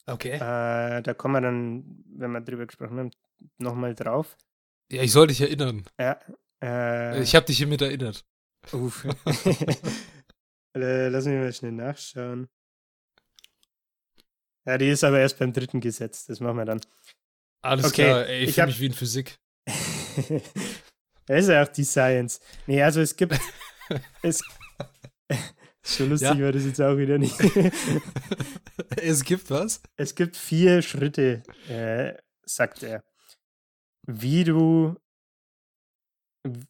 [0.05, 0.35] Okay.
[0.35, 3.11] Äh, da kommen wir dann, wenn wir drüber gesprochen haben,
[3.57, 4.37] nochmal drauf.
[4.91, 5.85] Ja, ich soll dich erinnern.
[5.99, 6.19] Ja.
[6.61, 8.25] Äh, ich habe dich hiermit erinnert.
[8.71, 9.05] Uff.
[10.73, 12.49] Lass mich mal schnell nachschauen.
[14.65, 16.25] Ja, die ist aber erst beim dritten Gesetz.
[16.25, 16.81] Das machen wir dann.
[17.61, 18.03] Alles okay.
[18.03, 19.39] klar, ey, ich, ich fühle mich wie in Physik.
[21.25, 22.39] Das ist ja auch die Science.
[22.67, 23.39] Nee, also es gibt.
[24.21, 24.43] es,
[25.81, 26.45] so lustig ja.
[26.45, 27.35] war das jetzt auch wieder nicht.
[28.97, 29.81] es gibt was?
[29.95, 32.13] Es gibt vier Schritte, äh,
[32.45, 33.03] sagt er,
[34.07, 34.95] wie du,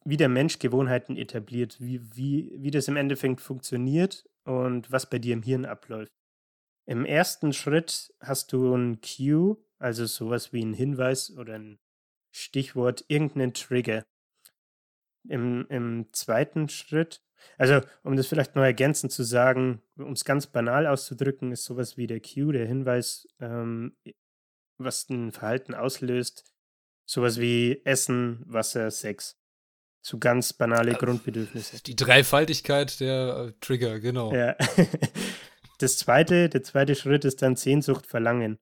[0.05, 5.19] wie der Mensch Gewohnheiten etabliert, wie, wie, wie das im Endeffekt funktioniert und was bei
[5.19, 6.11] dir im Hirn abläuft.
[6.85, 11.79] Im ersten Schritt hast du ein Cue, also sowas wie ein Hinweis oder ein
[12.35, 14.03] Stichwort, irgendeinen Trigger
[15.27, 17.21] im, im zweiten Schritt,
[17.57, 21.97] also um das vielleicht noch ergänzend zu sagen, um es ganz banal auszudrücken, ist sowas
[21.97, 23.95] wie der Cue, der Hinweis, ähm,
[24.77, 26.45] was ein Verhalten auslöst,
[27.05, 29.37] sowas wie Essen, Wasser, Sex.
[30.05, 31.81] So ganz banale äh, Grundbedürfnisse.
[31.83, 34.33] Die Dreifaltigkeit der äh, Trigger, genau.
[34.33, 34.55] Ja.
[35.79, 38.57] Das zweite, der zweite Schritt ist dann Sehnsucht, Verlangen.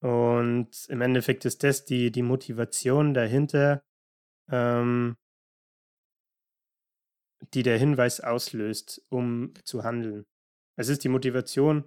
[0.00, 3.82] Und im Endeffekt ist das die, die Motivation dahinter,
[4.50, 5.16] ähm,
[7.54, 10.26] die der Hinweis auslöst, um zu handeln.
[10.76, 11.84] Es ist die Motivation,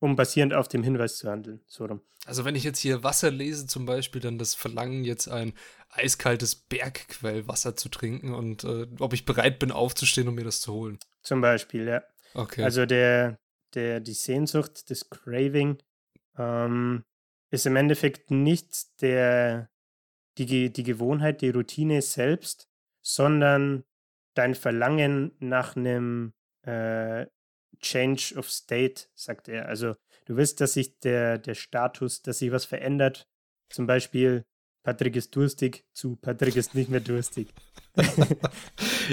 [0.00, 1.60] um basierend auf dem Hinweis zu handeln.
[1.66, 2.02] So rum.
[2.26, 5.54] Also wenn ich jetzt hier Wasser lese zum Beispiel, dann das Verlangen, jetzt ein
[5.90, 10.72] eiskaltes Bergquellwasser zu trinken und äh, ob ich bereit bin, aufzustehen, um mir das zu
[10.72, 10.98] holen.
[11.22, 12.02] Zum Beispiel, ja.
[12.34, 12.62] Okay.
[12.62, 13.38] Also der,
[13.74, 15.78] der, die Sehnsucht, das Craving,
[16.38, 17.04] ähm,
[17.50, 19.68] ist im Endeffekt nicht der,
[20.38, 22.68] die, die Gewohnheit, die Routine selbst,
[23.02, 23.84] sondern
[24.34, 27.26] dein Verlangen nach einem äh,
[27.80, 29.68] Change of State, sagt er.
[29.68, 29.94] Also
[30.26, 33.28] du willst, dass sich der, der Status, dass sich was verändert.
[33.68, 34.44] Zum Beispiel,
[34.82, 37.48] Patrick ist durstig zu Patrick ist nicht mehr durstig.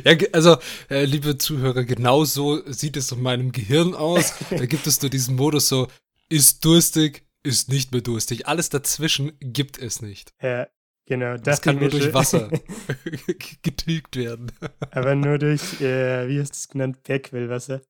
[0.04, 0.58] ja, also,
[0.90, 4.34] äh, liebe Zuhörer, genau so sieht es in meinem Gehirn aus.
[4.50, 5.88] Da gibt es nur diesen Modus so,
[6.30, 8.48] ist durstig, ist nicht mehr durstig.
[8.48, 10.34] Alles dazwischen gibt es nicht.
[10.42, 10.68] Ja,
[11.10, 12.52] Genau, das, das kann nur durch Wasser
[13.63, 14.52] getilgt werden.
[14.91, 17.82] Aber nur durch, äh, wie du es genannt, Bergquellwasser?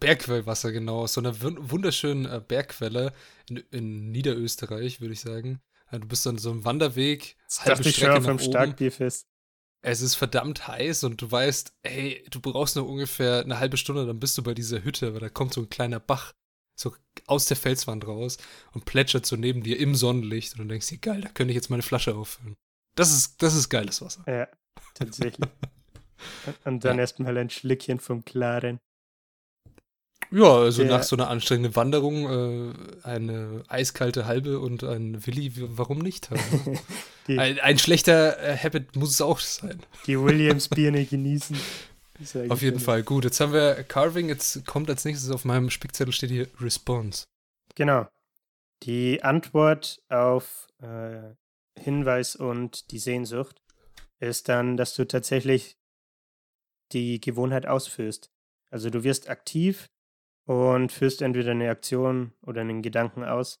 [0.00, 1.00] Bergquellwasser, genau.
[1.00, 3.12] Aus so einer wunderschönen äh, Bergquelle
[3.50, 5.60] in, in, Niederösterreich, würde ich sagen.
[5.92, 9.26] Ja, du bist dann so einem Wanderweg, das halbe Strecke schon auf Starkbierfest.
[9.82, 14.06] Es ist verdammt heiß und du weißt, hey, du brauchst noch ungefähr eine halbe Stunde,
[14.06, 16.32] dann bist du bei dieser Hütte, weil da kommt so ein kleiner Bach
[16.80, 16.94] so
[17.26, 18.38] aus der Felswand raus
[18.72, 21.56] und plätschert so neben dir im Sonnenlicht und du denkst dir, geil, da könnte ich
[21.56, 22.56] jetzt meine Flasche auffüllen.
[22.96, 24.24] Das ist, das ist geiles Wasser.
[24.26, 24.48] Ja,
[24.94, 25.48] tatsächlich.
[26.64, 27.02] und dann ja.
[27.02, 28.78] erstmal ein Schlückchen vom Klaren.
[30.32, 35.52] Ja, also der, nach so einer anstrengenden Wanderung äh, eine eiskalte halbe und ein Willi,
[35.56, 36.30] warum nicht?
[37.26, 39.80] die, ein, ein, schlechter äh, Habit muss es auch sein.
[40.06, 41.56] Die Williams-Birne genießen.
[42.48, 43.02] Auf jeden Fall.
[43.02, 44.28] Gut, jetzt haben wir Carving.
[44.28, 47.24] Jetzt kommt als nächstes auf meinem Spickzettel steht hier Response.
[47.74, 48.06] Genau.
[48.82, 51.34] Die Antwort auf äh,
[51.78, 53.60] Hinweis und die Sehnsucht
[54.20, 55.76] ist dann, dass du tatsächlich
[56.92, 58.30] die Gewohnheit ausführst.
[58.70, 59.90] Also du wirst aktiv
[60.46, 63.60] und führst entweder eine Aktion oder einen Gedanken aus.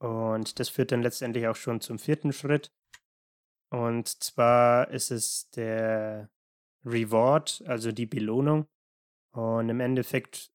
[0.00, 2.70] Und das führt dann letztendlich auch schon zum vierten Schritt.
[3.70, 6.30] Und zwar ist es der
[6.90, 8.66] Reward, also die Belohnung.
[9.34, 10.50] Und im Endeffekt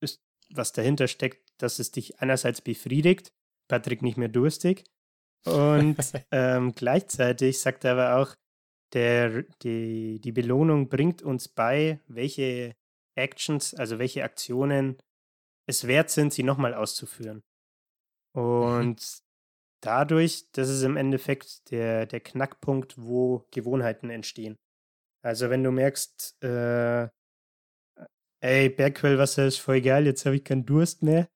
[0.00, 3.32] ist, was dahinter steckt, dass es dich einerseits befriedigt,
[3.68, 4.84] Patrick nicht mehr durstig.
[5.44, 5.96] Und
[6.30, 8.34] ähm, gleichzeitig sagt er aber auch,
[8.92, 12.76] der, die, die Belohnung bringt uns bei, welche
[13.16, 14.98] Actions, also welche Aktionen
[15.66, 17.42] es wert sind, sie nochmal auszuführen.
[18.34, 18.42] Mhm.
[18.42, 19.22] Und
[19.80, 24.56] dadurch, das ist im Endeffekt der, der Knackpunkt, wo Gewohnheiten entstehen.
[25.22, 27.08] Also wenn du merkst, äh,
[28.40, 31.28] ey, Bergquellwasser ist voll geil, jetzt habe ich keinen Durst mehr,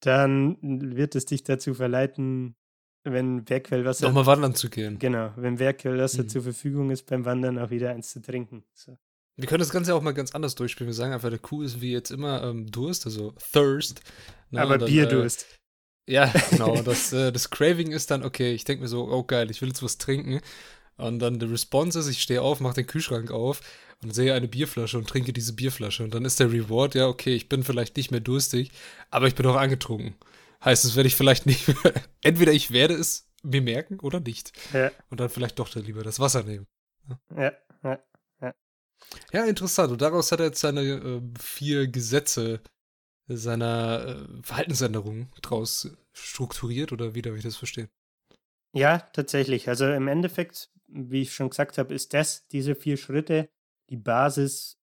[0.00, 0.58] dann
[0.96, 2.56] wird es dich dazu verleiten,
[3.04, 4.06] wenn Bergquellwasser.
[4.06, 4.98] Nochmal wandern zu gehen.
[4.98, 6.28] Genau, wenn Bergquellwasser mhm.
[6.28, 8.64] zur Verfügung ist beim Wandern, auch wieder eins zu trinken.
[8.74, 8.98] So.
[9.36, 10.88] Wir können das Ganze auch mal ganz anders durchspielen.
[10.88, 14.00] Wir sagen einfach, der Kuh ist wie jetzt immer ähm, Durst, also Thirst.
[14.50, 14.62] Ne?
[14.62, 15.46] Aber dann, Bierdurst.
[16.06, 16.80] Äh, ja, genau.
[16.82, 19.68] das, äh, das Craving ist dann, okay, ich denke mir so, oh geil, ich will
[19.68, 20.40] jetzt was trinken.
[20.96, 23.60] Und dann der Response ist, ich stehe auf, mache den Kühlschrank auf
[24.02, 26.04] und sehe eine Bierflasche und trinke diese Bierflasche.
[26.04, 28.70] Und dann ist der Reward, ja, okay, ich bin vielleicht nicht mehr durstig,
[29.10, 30.14] aber ich bin auch angetrunken.
[30.64, 31.94] Heißt, es werde ich vielleicht nicht mehr.
[32.22, 34.52] Entweder ich werde es mir merken oder nicht.
[34.72, 34.90] Ja.
[35.10, 36.66] Und dann vielleicht doch lieber das Wasser nehmen.
[37.36, 37.52] Ja,
[37.84, 38.00] ja.
[39.32, 39.92] Ja, interessant.
[39.92, 42.60] Und daraus hat er jetzt seine äh, vier Gesetze
[43.28, 47.88] seiner äh, Verhaltensänderung draus strukturiert oder wie darf ich das verstehen?
[48.76, 49.68] Ja, tatsächlich.
[49.70, 53.48] Also im Endeffekt, wie ich schon gesagt habe, ist das, diese vier Schritte,
[53.88, 54.78] die Basis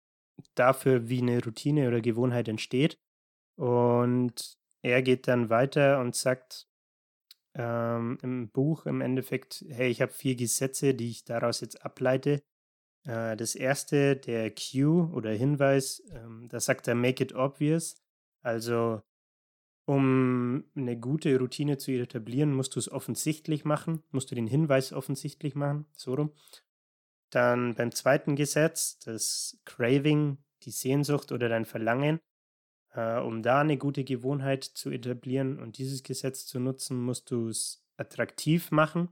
[0.54, 2.99] dafür, wie eine Routine oder Gewohnheit entsteht.
[3.58, 6.67] Und er geht dann weiter und sagt
[7.56, 12.43] ähm, im Buch im Endeffekt, hey, ich habe vier Gesetze, die ich daraus jetzt ableite.
[13.06, 17.95] Äh, das erste, der Cue oder Hinweis, ähm, da sagt er Make it obvious.
[18.43, 19.02] Also,
[19.89, 24.93] um eine gute Routine zu etablieren, musst du es offensichtlich machen, musst du den Hinweis
[24.93, 26.32] offensichtlich machen, so rum.
[27.32, 32.19] Dann beim zweiten Gesetz, das Craving, die Sehnsucht oder dein Verlangen,
[32.91, 37.47] äh, um da eine gute Gewohnheit zu etablieren und dieses Gesetz zu nutzen, musst du
[37.47, 39.10] es attraktiv machen.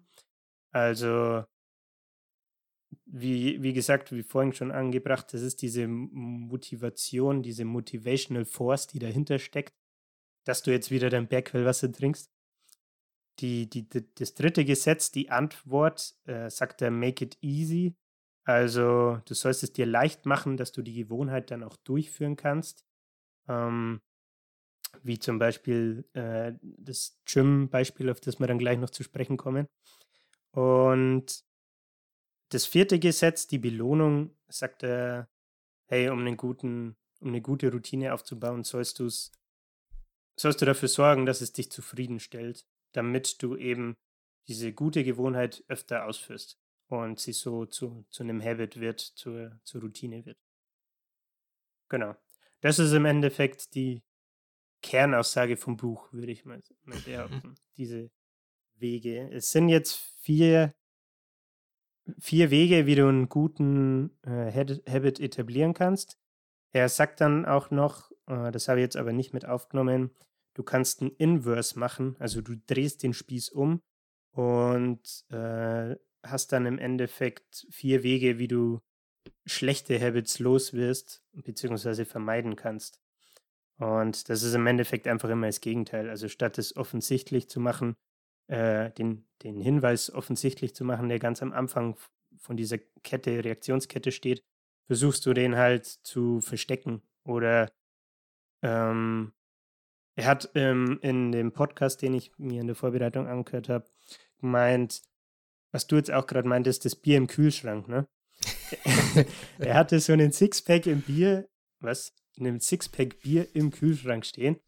[0.69, 1.43] Also
[3.05, 8.99] wie, wie gesagt, wie vorhin schon angebracht, das ist diese Motivation, diese Motivational Force, die
[8.99, 9.73] dahinter steckt,
[10.47, 12.31] dass du jetzt wieder dein Bergquellwasser trinkst.
[13.39, 17.95] Die, die, die, das dritte Gesetz, die Antwort, äh, sagt er, make it easy.
[18.45, 22.85] Also du sollst es dir leicht machen, dass du die Gewohnheit dann auch durchführen kannst.
[23.47, 24.01] Ähm,
[25.03, 29.67] wie zum Beispiel äh, das Gym-Beispiel, auf das wir dann gleich noch zu sprechen kommen.
[30.51, 31.43] Und
[32.49, 35.29] das vierte Gesetz, die Belohnung, sagt er,
[35.87, 39.09] hey, um einen guten, um eine gute Routine aufzubauen, sollst du
[40.39, 43.97] sollst du dafür sorgen, dass es dich zufriedenstellt, damit du eben
[44.47, 49.81] diese gute Gewohnheit öfter ausführst und sie so zu, zu einem Habit wird, zur, zur
[49.81, 50.37] Routine wird.
[51.89, 52.15] Genau.
[52.61, 54.03] Das ist im Endeffekt die
[54.81, 56.61] Kernaussage vom Buch, würde ich mal,
[57.05, 57.55] behaupten.
[57.75, 58.09] Diese
[58.75, 59.29] Wege.
[59.31, 60.73] Es sind jetzt vier
[62.19, 66.17] vier Wege, wie du einen guten äh, Habit etablieren kannst.
[66.71, 70.11] Er sagt dann auch noch, das habe ich jetzt aber nicht mit aufgenommen,
[70.53, 73.81] du kannst einen Inverse machen, also du drehst den Spieß um
[74.31, 78.79] und äh, hast dann im Endeffekt vier Wege, wie du
[79.45, 82.99] schlechte Habits los wirst, beziehungsweise vermeiden kannst.
[83.77, 86.09] Und das ist im Endeffekt einfach immer das Gegenteil.
[86.09, 87.95] Also statt es offensichtlich zu machen,
[88.47, 91.97] äh, den, den Hinweis offensichtlich zu machen, der ganz am Anfang
[92.37, 94.41] von dieser Kette, Reaktionskette steht,
[94.87, 97.69] versuchst du den halt zu verstecken oder
[98.61, 99.33] ähm,
[100.15, 103.85] er hat ähm, in dem Podcast, den ich mir in der Vorbereitung angehört habe,
[104.39, 105.01] gemeint,
[105.71, 108.07] was du jetzt auch gerade meintest, das Bier im Kühlschrank, ne?
[109.59, 111.47] er hatte so einen Sixpack im Bier,
[111.79, 112.13] was?
[112.39, 114.59] Einen Sixpack Bier im Kühlschrank stehen.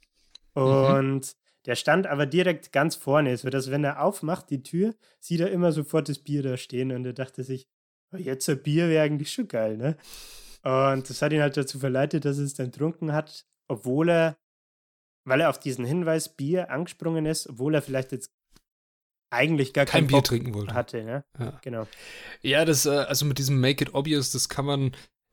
[0.55, 0.61] Mhm.
[0.61, 1.21] Und mhm.
[1.65, 5.71] der stand aber direkt ganz vorne, sodass, wenn er aufmacht, die Tür, sieht er immer
[5.71, 6.91] sofort das Bier da stehen.
[6.91, 7.67] Und er dachte sich,
[8.11, 9.97] oh, jetzt ein Bier wäre eigentlich schon geil, ne?
[10.61, 14.37] Und das hat ihn halt dazu verleitet, dass er es dann trunken hat, obwohl er,
[15.25, 18.31] weil er auf diesen Hinweis Bier angesprungen ist, obwohl er vielleicht jetzt
[19.29, 20.73] eigentlich gar kein, kein Bier Bock trinken wollte.
[20.73, 21.23] Hatte, ne?
[21.39, 21.59] Ja.
[21.61, 21.87] Genau.
[22.41, 24.91] Ja, das, äh, also mit diesem Make It Obvious, das kann man,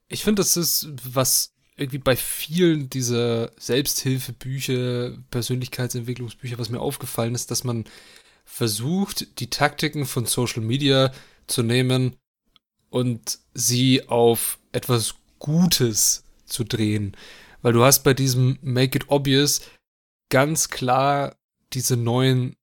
[0.09, 7.51] ich finde, das ist was irgendwie bei vielen dieser Selbsthilfebücher, Persönlichkeitsentwicklungsbücher, was mir aufgefallen ist,
[7.51, 7.85] dass man
[8.45, 11.13] versucht, die Taktiken von Social Media
[11.47, 12.17] zu nehmen
[12.89, 17.17] und sie auf etwas Gutes zu drehen.
[17.67, 19.61] Weil du hast bei diesem Make It Obvious
[20.31, 21.35] ganz klar
[21.73, 22.55] diese neuen,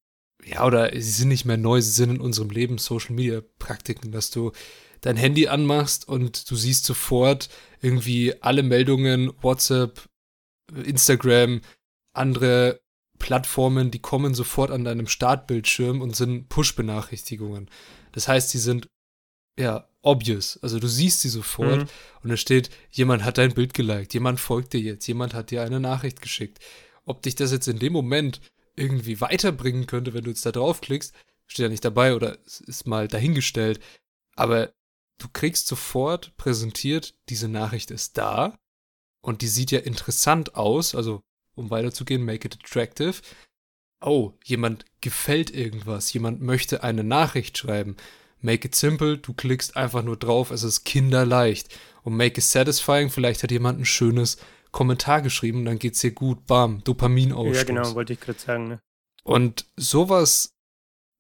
[0.45, 4.13] ja, oder sie sind nicht mehr neu, sie sind in unserem Leben Social Media Praktiken,
[4.13, 4.53] dass du
[5.01, 7.49] dein Handy anmachst und du siehst sofort
[7.81, 10.07] irgendwie alle Meldungen, WhatsApp,
[10.73, 11.59] Instagram,
[12.13, 12.79] andere
[13.19, 17.69] Plattformen, die kommen sofort an deinem Startbildschirm und sind Push-Benachrichtigungen.
[18.13, 18.87] Das heißt, sie sind
[19.57, 20.59] ja obvious.
[20.61, 21.89] Also du siehst sie sofort mhm.
[22.23, 25.63] und da steht, jemand hat dein Bild geliked, jemand folgt dir jetzt, jemand hat dir
[25.63, 26.59] eine Nachricht geschickt.
[27.05, 28.41] Ob dich das jetzt in dem Moment
[28.75, 31.13] irgendwie weiterbringen könnte, wenn du jetzt da draufklickst,
[31.47, 33.79] steht ja nicht dabei oder ist mal dahingestellt.
[34.35, 34.73] Aber
[35.19, 38.57] du kriegst sofort präsentiert, diese Nachricht ist da
[39.21, 41.21] und die sieht ja interessant aus, also
[41.55, 43.21] um weiterzugehen, make it attractive.
[44.01, 47.95] Oh, jemand gefällt irgendwas, jemand möchte eine Nachricht schreiben.
[48.43, 51.75] Make it simple, du klickst einfach nur drauf, es ist kinderleicht.
[52.03, 54.37] Und make it satisfying, vielleicht hat jemand ein schönes
[54.71, 57.57] Kommentar geschrieben, dann geht's dir gut, bam, Dopaminausstoß.
[57.57, 58.67] Ja, genau, wollte ich gerade sagen.
[58.67, 58.79] Ne?
[59.23, 60.53] Und sowas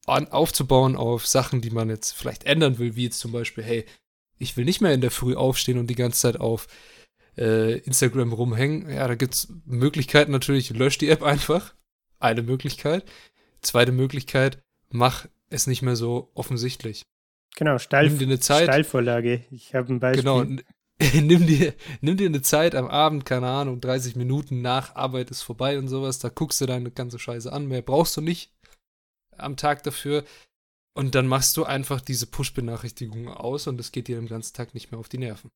[0.05, 3.85] an, aufzubauen auf Sachen, die man jetzt vielleicht ändern will, wie jetzt zum Beispiel, hey,
[4.37, 6.67] ich will nicht mehr in der Früh aufstehen und die ganze Zeit auf
[7.37, 8.89] äh, Instagram rumhängen.
[8.89, 11.73] Ja, da gibt's Möglichkeiten natürlich, lösch die App einfach.
[12.19, 13.05] Eine Möglichkeit.
[13.61, 17.03] Zweite Möglichkeit, mach es nicht mehr so offensichtlich.
[17.55, 18.63] Genau, Steil, nimm dir eine Zeit.
[18.63, 19.45] Steilvorlage.
[19.51, 20.23] Ich habe ein Beispiel.
[20.23, 20.43] Genau,
[21.13, 25.41] nimm dir, nimm dir eine Zeit am Abend, keine Ahnung, 30 Minuten nach Arbeit ist
[25.41, 28.51] vorbei und sowas, da guckst du deine ganze Scheiße an, mehr brauchst du nicht
[29.37, 30.23] am Tag dafür.
[30.95, 34.75] Und dann machst du einfach diese Push-Benachrichtigungen aus und es geht dir den ganzen Tag
[34.75, 35.49] nicht mehr auf die Nerven.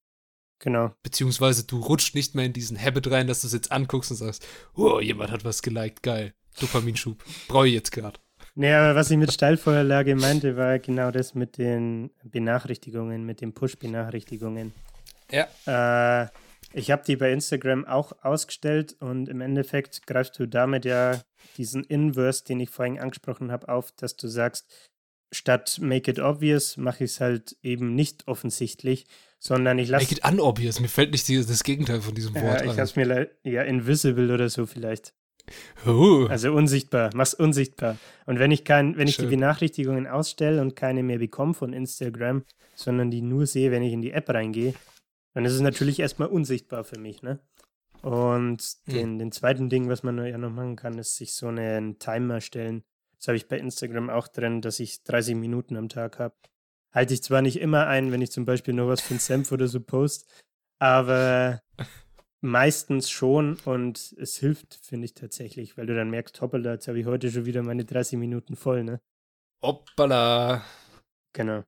[0.59, 0.95] Genau.
[1.03, 4.17] Beziehungsweise du rutscht nicht mehr in diesen Habit rein, dass du es jetzt anguckst und
[4.17, 6.33] sagst, oh, jemand hat was geliked, geil.
[6.59, 7.23] Dopaminschub.
[7.47, 8.19] Brauche ich jetzt gerade.
[8.59, 13.53] Nee, aber was ich mit Steilvorlage meinte, war genau das mit den Benachrichtigungen, mit den
[13.53, 14.73] Push-Benachrichtigungen.
[15.29, 15.47] Ja.
[16.23, 16.27] Äh,
[16.73, 21.21] ich habe die bei Instagram auch ausgestellt und im Endeffekt greifst du damit ja
[21.57, 24.65] diesen Inverse, den ich vorhin angesprochen habe, auf, dass du sagst,
[25.31, 29.05] statt make it obvious mache ich es halt eben nicht offensichtlich,
[29.39, 30.05] sondern ich lasse.
[30.05, 33.29] Make it unobvious, mir fällt nicht das Gegenteil von diesem Wort ja, ich habe mir
[33.43, 35.13] ja invisible oder so vielleicht.
[35.85, 36.27] Uh.
[36.27, 37.97] Also unsichtbar, mach's unsichtbar.
[38.25, 42.43] Und wenn ich kein, wenn ich die Benachrichtigungen ausstelle und keine mehr bekomme von Instagram,
[42.75, 44.73] sondern die nur sehe, wenn ich in die App reingehe,
[45.33, 47.39] dann ist es natürlich erstmal unsichtbar für mich, ne?
[48.01, 48.93] Und hm.
[48.93, 49.19] den, mhm.
[49.19, 52.83] den zweiten Ding, was man ja noch machen kann, ist sich so einen Timer stellen.
[53.17, 56.35] Das habe ich bei Instagram auch drin, dass ich 30 Minuten am Tag habe.
[56.91, 59.67] Halte ich zwar nicht immer ein, wenn ich zum Beispiel noch was von Senf oder
[59.67, 60.31] so post,
[60.79, 61.61] aber
[62.47, 66.99] meistens schon und es hilft, finde ich tatsächlich, weil du dann merkst, hoppala, jetzt habe
[66.99, 68.99] ich heute schon wieder meine 30 Minuten voll, ne?
[69.61, 70.63] Hoppala.
[71.33, 71.63] Genau.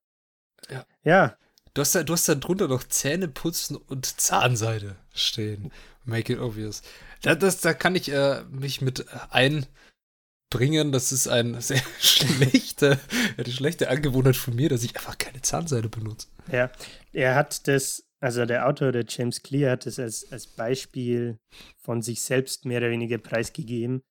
[0.70, 0.86] Ja.
[1.04, 1.38] Ja,
[1.74, 5.72] Du hast, da, du hast da drunter noch Zähne putzen und Zahnseide stehen.
[6.04, 6.82] Make it obvious.
[7.22, 10.92] Da, das, da kann ich äh, mich mit einbringen.
[10.92, 13.00] Das ist ein sehr schlechte,
[13.38, 16.28] eine schlechte Angewohnheit von mir, dass ich einfach keine Zahnseide benutze.
[16.52, 16.72] Ja,
[17.14, 21.40] er hat das, also der Autor, der James Clear, hat das als, als Beispiel
[21.78, 24.02] von sich selbst mehr oder weniger preisgegeben.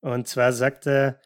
[0.00, 1.20] Und zwar sagt er,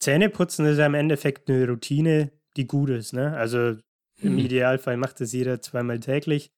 [0.00, 3.12] Zähneputzen ist ja im Endeffekt eine Routine, die gut ist.
[3.12, 3.36] Ne?
[3.36, 3.76] Also
[4.20, 4.38] im mhm.
[4.38, 6.50] Idealfall macht es jeder zweimal täglich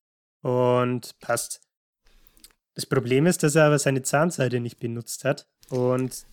[0.42, 1.60] und passt.
[2.74, 6.24] Das Problem ist, dass er aber seine Zahnseide nicht benutzt hat und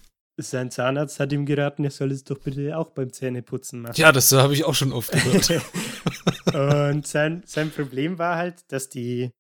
[0.41, 3.95] sein Zahnarzt hat ihm geraten, er soll es doch bitte auch beim Zähneputzen machen.
[3.97, 5.61] Ja, das habe ich auch schon oft gehört.
[6.93, 9.31] und sein, sein Problem war halt, dass die,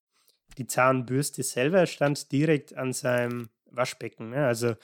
[0.57, 4.31] die Zahnbürste selber stand direkt an seinem Waschbecken.
[4.31, 4.45] Ne?
[4.45, 4.75] Also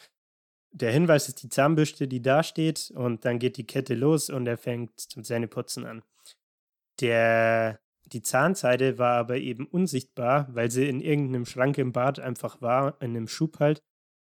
[0.72, 4.46] der Hinweis ist die Zahnbürste, die da steht und dann geht die Kette los und
[4.46, 6.04] er fängt zum Zähneputzen an.
[7.00, 12.62] Der, die Zahnseide war aber eben unsichtbar, weil sie in irgendeinem Schrank im Bad einfach
[12.62, 13.82] war, in einem Schub halt.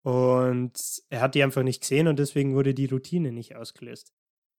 [0.04, 0.74] Und
[1.10, 4.14] er hat die einfach nicht gesehen und deswegen wurde die Routine nicht ausgelöst.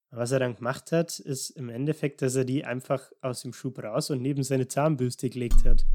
[0.09, 3.81] Was er dann gemacht hat, ist im Endeffekt, dass er die einfach aus dem Schub
[3.83, 5.85] raus und neben seine Zahnbürste gelegt hat.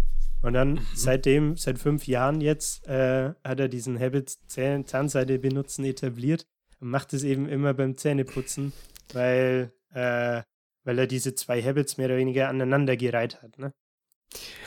[0.43, 0.87] Und dann mhm.
[0.95, 6.47] seitdem, seit fünf Jahren jetzt, äh, hat er diesen Habit Zähne, Zahnseide benutzen etabliert
[6.81, 8.73] und macht es eben immer beim Zähneputzen,
[9.13, 10.43] weil, äh,
[10.85, 13.59] weil er diese zwei Habits mehr oder weniger aneinander gereiht hat.
[13.59, 13.73] Ne?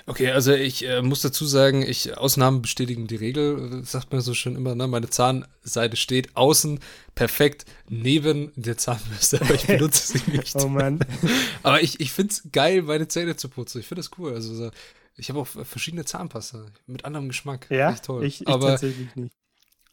[0.05, 4.20] Okay, also ich äh, muss dazu sagen, ich Ausnahmen bestätigen die Regel, äh, sagt man
[4.20, 4.88] so schön immer, ne?
[4.88, 6.80] Meine Zahnseite steht außen
[7.16, 10.55] perfekt neben der Zahnbürste, aber ich benutze sie nicht.
[10.57, 10.99] oh Mann.
[11.64, 13.80] aber ich, ich finde es geil, meine Zähne zu putzen.
[13.80, 14.34] Ich finde das cool.
[14.34, 14.72] Also so,
[15.16, 17.68] ich habe auch verschiedene Zahnpasta mit anderem Geschmack.
[17.70, 18.26] Ja, Echt toll.
[18.26, 19.34] Ich, ich aber, tatsächlich nicht.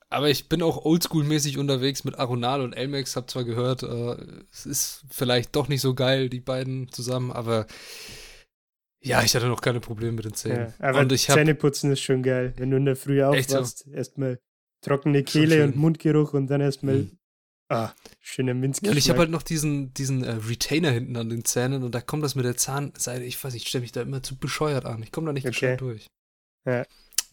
[0.09, 3.15] Aber ich bin auch oldschool-mäßig unterwegs mit Aronal und Elmex.
[3.15, 4.17] Hab zwar gehört, äh,
[4.51, 7.69] es ist vielleicht doch nicht so geil, die beiden zusammen, aber
[9.03, 10.75] ja, ich hatte noch keine Probleme mit den Zähnen.
[10.79, 12.53] Ja, aber und ich Zähneputzen ist schon geil.
[12.57, 13.91] Wenn du in der Früh aufwachst, so?
[13.91, 14.39] erstmal
[14.83, 17.19] trockene Kehle und Mundgeruch und dann erstmal mhm.
[17.69, 18.87] ah, schöner Minzgeschmack.
[18.87, 21.95] Ja, und ich habe halt noch diesen, diesen äh, Retainer hinten an den Zähnen und
[21.95, 24.37] da kommt das mit der Zahnseite, ich weiß nicht, ich stelle mich da immer zu
[24.37, 25.03] bescheuert an.
[25.03, 25.53] Ich komme da nicht okay.
[25.53, 26.07] gescheit durch.
[26.67, 26.85] Ja.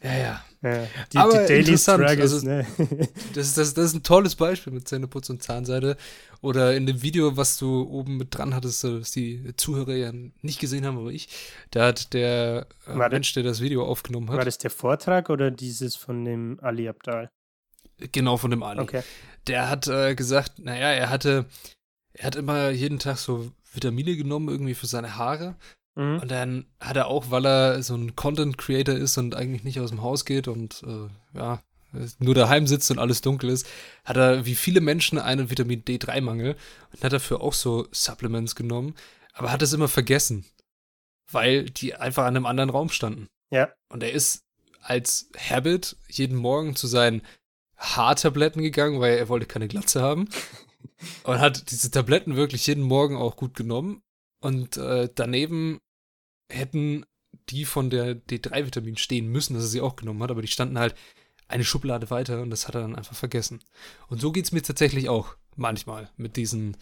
[0.03, 0.41] Ja, ja.
[0.61, 0.87] ja.
[1.11, 2.67] Die, Aber die Daily Struggles, also, ne?
[3.33, 5.97] das, ist, das, das ist ein tolles Beispiel mit Zähneputz und Zahnseide.
[6.41, 10.59] Oder in dem Video, was du oben mit dran hattest, das die Zuhörer ja nicht
[10.59, 11.29] gesehen haben, aber ich,
[11.71, 14.37] da hat der äh, Mensch, der das Video aufgenommen hat.
[14.37, 17.31] War das der Vortrag oder dieses von dem Ali Abdal?
[18.11, 18.81] Genau, von dem Ali.
[18.81, 19.01] Okay.
[19.47, 21.45] Der hat äh, gesagt, naja, er hatte,
[22.13, 25.55] er hat immer jeden Tag so Vitamine genommen, irgendwie für seine Haare.
[25.97, 26.19] Mhm.
[26.19, 29.79] Und dann hat er auch, weil er so ein Content Creator ist und eigentlich nicht
[29.79, 31.61] aus dem Haus geht und äh, ja,
[32.19, 33.67] nur daheim sitzt und alles dunkel ist,
[34.05, 36.55] hat er wie viele Menschen einen Vitamin D3-Mangel
[36.93, 38.93] und hat dafür auch so Supplements genommen,
[39.33, 40.45] aber hat es immer vergessen,
[41.31, 43.27] weil die einfach an einem anderen Raum standen.
[43.49, 43.69] Ja.
[43.89, 44.43] Und er ist
[44.81, 47.23] als Habit jeden Morgen zu seinen
[47.77, 50.29] Haartabletten gegangen, weil er wollte keine Glatze haben.
[51.23, 54.01] und hat diese Tabletten wirklich jeden Morgen auch gut genommen.
[54.39, 55.79] Und äh, daneben
[56.49, 57.05] hätten
[57.49, 60.79] die von der D3-Vitamin stehen müssen, dass er sie auch genommen hat, aber die standen
[60.79, 60.95] halt
[61.47, 63.61] eine Schublade weiter und das hat er dann einfach vergessen.
[64.07, 66.77] Und so geht es mir tatsächlich auch manchmal mit diesen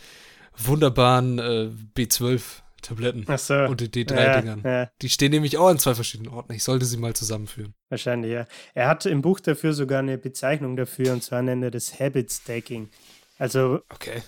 [0.57, 3.53] wunderbaren äh, B12-Tabletten so.
[3.53, 4.61] und den D3-Dingern.
[4.63, 4.91] Ja, ja.
[5.01, 6.53] Die stehen nämlich auch an zwei verschiedenen Orten.
[6.53, 7.73] Ich sollte sie mal zusammenführen.
[7.89, 8.45] Wahrscheinlich, ja.
[8.73, 12.31] Er hat im Buch dafür sogar eine Bezeichnung dafür und zwar nennt er das Habit
[12.31, 12.89] Stacking.
[13.37, 14.23] Also okay.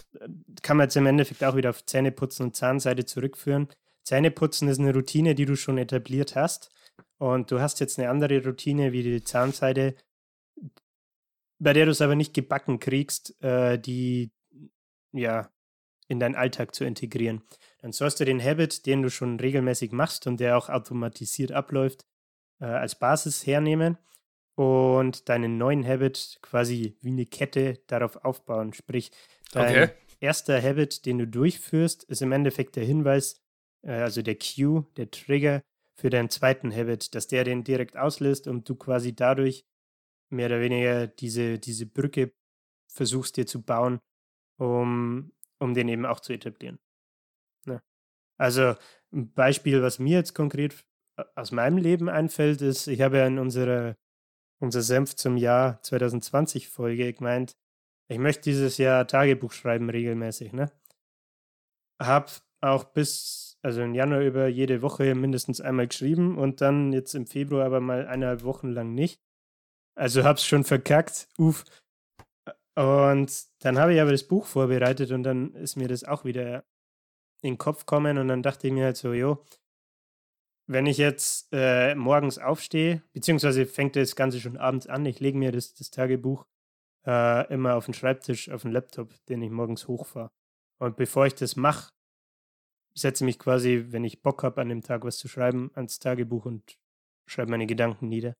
[0.61, 3.69] kann man jetzt im Endeffekt auch wieder auf Zähneputzen und Zahnseide zurückführen.
[4.08, 6.72] Zähneputzen ist eine Routine, die du schon etabliert hast.
[7.18, 9.95] Und du hast jetzt eine andere Routine wie die Zahnseide,
[11.60, 14.32] bei der du es aber nicht gebacken kriegst, äh, die
[15.12, 15.51] ja
[16.08, 17.41] in deinen Alltag zu integrieren.
[17.80, 22.05] Dann sollst du den Habit, den du schon regelmäßig machst und der auch automatisiert abläuft,
[22.62, 23.97] äh, als Basis hernehmen
[24.55, 28.72] und deinen neuen Habit quasi wie eine Kette darauf aufbauen.
[28.72, 29.12] Sprich,
[29.51, 29.93] dein okay.
[30.22, 33.43] erster Habit, den du durchführst, ist im Endeffekt der Hinweis,
[33.88, 35.61] also der Cue, der Trigger
[35.99, 39.65] für deinen zweiten Habit, dass der den direkt auslöst und du quasi dadurch
[40.29, 42.33] mehr oder weniger diese, diese Brücke
[42.91, 43.99] versuchst dir zu bauen,
[44.59, 46.79] um, um den eben auch zu etablieren.
[47.65, 47.81] Ne?
[48.38, 48.75] Also
[49.11, 50.85] ein Beispiel, was mir jetzt konkret
[51.35, 53.95] aus meinem Leben einfällt, ist, ich habe ja in unserer
[54.59, 57.55] unser Senf zum Jahr 2020 Folge gemeint,
[58.09, 60.71] ich möchte dieses Jahr Tagebuch schreiben regelmäßig, ne?
[61.99, 62.31] Hab
[62.61, 67.28] auch bis also im Januar über jede Woche mindestens einmal geschrieben und dann jetzt im
[67.28, 69.22] Februar aber mal eineinhalb Wochen lang nicht.
[69.95, 71.66] Also hab's schon verkackt, uff.
[72.76, 76.64] Und dann habe ich aber das Buch vorbereitet und dann ist mir das auch wieder
[77.41, 79.43] in den Kopf gekommen und dann dachte ich mir halt so, jo,
[80.68, 85.38] wenn ich jetzt äh, morgens aufstehe, beziehungsweise fängt das Ganze schon abends an, ich lege
[85.38, 86.45] mir das, das Tagebuch
[87.08, 90.30] äh, immer auf den Schreibtisch, auf den Laptop, den ich morgens hochfahre.
[90.80, 91.91] Und bevor ich das mache,
[92.98, 96.45] setze mich quasi, wenn ich Bock habe, an dem Tag was zu schreiben, ans Tagebuch
[96.45, 96.78] und
[97.28, 98.34] schreibe meine Gedanken nieder.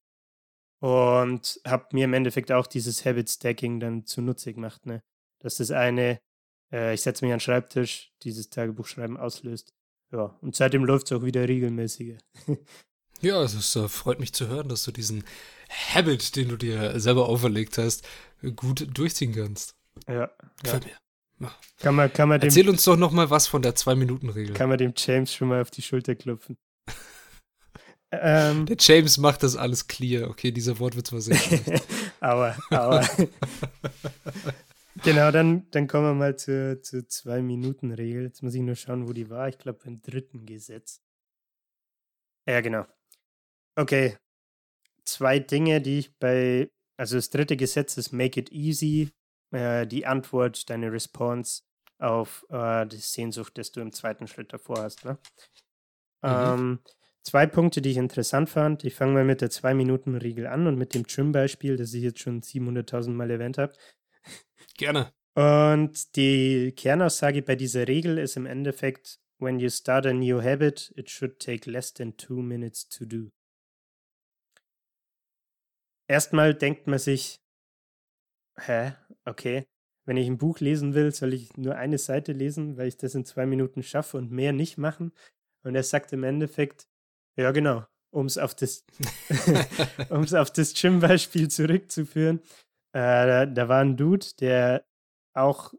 [0.80, 5.02] Und habe mir im Endeffekt auch dieses Habit Stacking dann zunutze gemacht, ne?
[5.40, 6.20] Dass das eine,
[6.72, 9.74] äh, ich setze mich an den Schreibtisch, dieses Tagebuch schreiben auslöst.
[10.12, 12.18] Ja, und seitdem läuft es auch wieder regelmäßiger.
[13.22, 15.24] ja, es äh, freut mich zu hören, dass du diesen
[15.70, 18.08] Habit, den du dir selber auferlegt hast,
[18.56, 19.76] gut durchziehen kannst.
[20.08, 20.32] Ja.
[20.62, 20.92] Gefällt ja.
[20.92, 20.98] mir.
[21.80, 24.56] Kann man, kann man dem, Erzähl uns doch noch mal was von der Zwei-Minuten-Regel.
[24.56, 26.58] Kann man dem James schon mal auf die Schulter klopfen.
[28.12, 30.30] ähm, der James macht das alles clear.
[30.30, 31.38] Okay, dieser Wort wird zwar sehr
[32.20, 33.08] Aber, aber.
[35.04, 38.24] genau, dann, dann kommen wir mal zur, zur Zwei-Minuten-Regel.
[38.24, 39.48] Jetzt muss ich nur schauen, wo die war.
[39.50, 41.02] Ich glaube, beim dritten Gesetz.
[42.48, 42.86] Ja, genau.
[43.76, 44.18] Okay.
[45.06, 49.12] Zwei Dinge, die ich bei also das dritte Gesetz ist Make it easy,
[49.52, 51.64] äh, die Antwort, deine Response
[52.00, 55.06] auf äh, die Sehnsucht, das du im zweiten Schritt davor hast.
[55.06, 55.18] Ne?
[56.22, 56.30] Mhm.
[56.30, 56.80] Ähm,
[57.24, 58.84] zwei Punkte, die ich interessant fand.
[58.84, 62.42] Ich fange mal mit der 2-Minuten-Regel an und mit dem Trim-Beispiel, das ich jetzt schon
[62.42, 63.74] 700.000 Mal erwähnt habe.
[64.78, 65.12] Gerne.
[65.36, 70.92] Und die Kernaussage bei dieser Regel ist im Endeffekt, when you start a new habit,
[70.96, 73.32] it should take less than two minutes to do.
[76.08, 77.40] Erstmal denkt man sich,
[78.60, 78.94] hä,
[79.28, 79.68] okay,
[80.06, 83.14] wenn ich ein Buch lesen will, soll ich nur eine Seite lesen, weil ich das
[83.14, 85.12] in zwei Minuten schaffe und mehr nicht machen.
[85.64, 86.88] Und er sagt im Endeffekt,
[87.36, 88.86] ja genau, um es auf das,
[90.10, 92.40] um's auf das Gym-Beispiel zurückzuführen,
[92.94, 94.86] äh, da, da war ein Dude, der
[95.34, 95.74] auch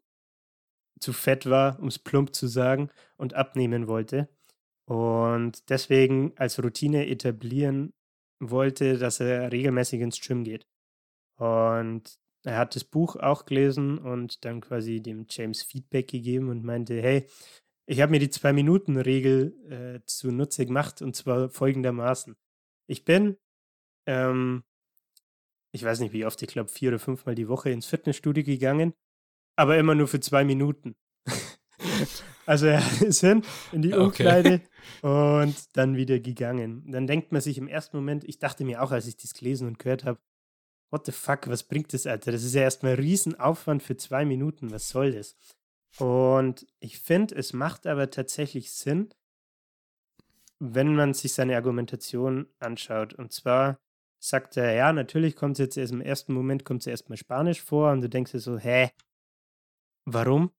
[1.00, 4.28] zu fett war, um es plump zu sagen, und abnehmen wollte.
[4.84, 7.94] Und deswegen als Routine etablieren
[8.40, 10.66] wollte, dass er regelmäßig ins Gym geht.
[11.36, 12.18] Und
[12.48, 17.00] er hat das Buch auch gelesen und dann quasi dem James Feedback gegeben und meinte,
[17.00, 17.26] hey,
[17.86, 22.36] ich habe mir die Zwei-Minuten-Regel äh, zunutze gemacht und zwar folgendermaßen.
[22.86, 23.36] Ich bin,
[24.06, 24.64] ähm,
[25.72, 28.94] ich weiß nicht wie oft, ich glaube vier oder fünfmal die Woche ins Fitnessstudio gegangen,
[29.56, 30.96] aber immer nur für zwei Minuten.
[32.46, 33.42] also er ist hin
[33.72, 34.62] in die Umkleide
[35.02, 35.44] okay.
[35.44, 36.90] und dann wieder gegangen.
[36.90, 39.68] Dann denkt man sich im ersten Moment, ich dachte mir auch, als ich das gelesen
[39.68, 40.18] und gehört habe,
[40.90, 42.32] what the fuck, was bringt das, Alter?
[42.32, 45.36] Das ist ja erstmal ein Riesenaufwand für zwei Minuten, was soll das?
[45.98, 49.10] Und ich finde, es macht aber tatsächlich Sinn,
[50.60, 53.14] wenn man sich seine Argumentation anschaut.
[53.14, 53.78] Und zwar
[54.20, 57.62] sagt er, ja, natürlich kommt es jetzt erst im ersten Moment kommt es erstmal Spanisch
[57.62, 58.90] vor und du denkst dir so, hä,
[60.04, 60.50] warum?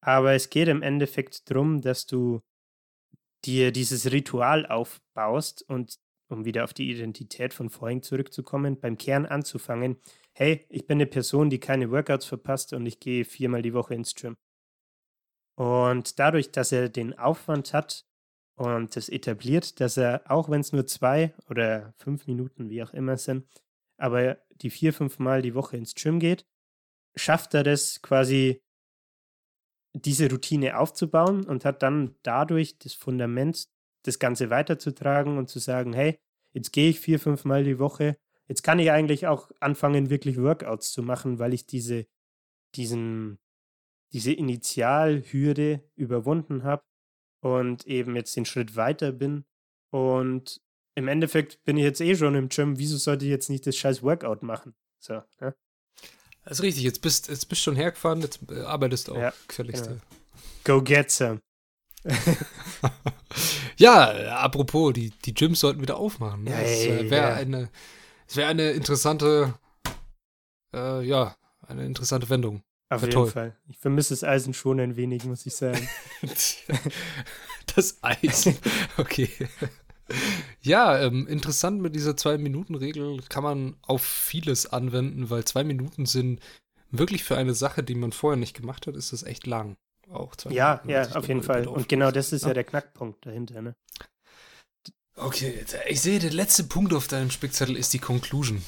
[0.00, 2.40] Aber es geht im Endeffekt darum, dass du
[3.44, 5.98] dir dieses Ritual aufbaust und
[6.28, 9.96] um wieder auf die Identität von vorhin zurückzukommen, beim Kern anzufangen,
[10.32, 13.94] hey, ich bin eine Person, die keine Workouts verpasst und ich gehe viermal die Woche
[13.94, 14.36] ins Gym.
[15.56, 18.06] Und dadurch, dass er den Aufwand hat
[18.56, 22.92] und das etabliert, dass er, auch wenn es nur zwei oder fünf Minuten, wie auch
[22.92, 23.46] immer sind,
[23.96, 26.46] aber die vier, fünf Mal die Woche ins Gym geht,
[27.16, 28.62] schafft er das quasi,
[29.94, 33.68] diese Routine aufzubauen und hat dann dadurch das Fundament
[34.02, 36.18] das Ganze weiterzutragen und zu sagen, hey,
[36.52, 38.16] jetzt gehe ich vier, fünf Mal die Woche.
[38.46, 42.06] Jetzt kann ich eigentlich auch anfangen, wirklich Workouts zu machen, weil ich diese,
[42.74, 43.38] diesen,
[44.12, 46.82] diese Initialhürde überwunden habe
[47.40, 49.44] und eben jetzt den Schritt weiter bin.
[49.90, 50.60] Und
[50.94, 52.78] im Endeffekt bin ich jetzt eh schon im Gym.
[52.78, 54.74] Wieso sollte ich jetzt nicht das scheiß Workout machen?
[54.98, 55.54] So, ja?
[56.44, 56.82] Das ist richtig.
[56.82, 59.18] Jetzt bist du jetzt bist schon hergefahren, jetzt äh, arbeitest du auch.
[59.18, 59.98] Ja, genau.
[60.64, 61.40] Go get some.
[63.78, 66.44] ja, apropos, die, die Gyms sollten wieder aufmachen.
[66.44, 66.62] Ne?
[66.62, 67.70] es äh, wäre eine,
[68.34, 69.54] wär eine interessante,
[70.74, 72.62] äh, ja, eine interessante Wendung.
[72.90, 73.30] Auf jeden toll.
[73.30, 73.56] Fall.
[73.68, 75.88] Ich vermisse das Eisen schon ein wenig, muss ich sagen.
[77.76, 78.50] das Eis.
[78.96, 79.30] Okay.
[80.62, 86.40] Ja, ähm, interessant mit dieser Zwei-Minuten-Regel kann man auf vieles anwenden, weil zwei Minuten sind
[86.90, 89.76] wirklich für eine Sache, die man vorher nicht gemacht hat, ist das echt lang
[90.10, 90.32] auch.
[90.48, 91.66] Ja, ja, auf jeden Fall.
[91.66, 92.48] Und genau das ist ja.
[92.48, 93.76] ja der Knackpunkt dahinter, ne?
[95.16, 98.62] Okay, ich sehe, der letzte Punkt auf deinem Spickzettel ist die Conclusion.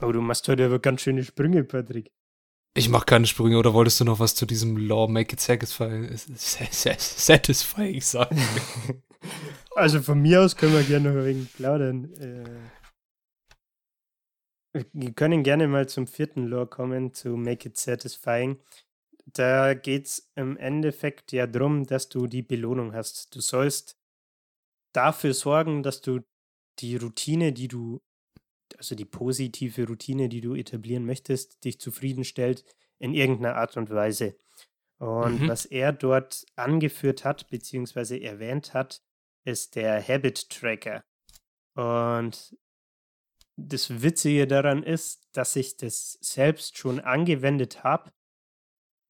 [0.00, 2.10] Oh, du machst heute aber ganz schöne Sprünge, Patrick.
[2.74, 6.14] Ich mach keine Sprünge, oder wolltest du noch was zu diesem Law Make It Satisfying,
[6.16, 8.42] satisfying sagen?
[9.74, 12.12] also von mir aus können wir gerne noch ein wenig plaudern.
[14.74, 18.58] Äh, wir können gerne mal zum vierten Law kommen, zu Make It Satisfying
[19.26, 23.34] da geht es im Endeffekt ja darum, dass du die Belohnung hast.
[23.34, 23.98] Du sollst
[24.92, 26.20] dafür sorgen, dass du
[26.78, 28.00] die Routine, die du,
[28.78, 32.64] also die positive Routine, die du etablieren möchtest, dich zufriedenstellt
[32.98, 34.36] in irgendeiner Art und Weise.
[34.98, 35.48] Und mhm.
[35.48, 39.02] was er dort angeführt hat, beziehungsweise erwähnt hat,
[39.44, 41.04] ist der Habit Tracker.
[41.74, 42.56] Und
[43.56, 48.12] das Witzige daran ist, dass ich das selbst schon angewendet habe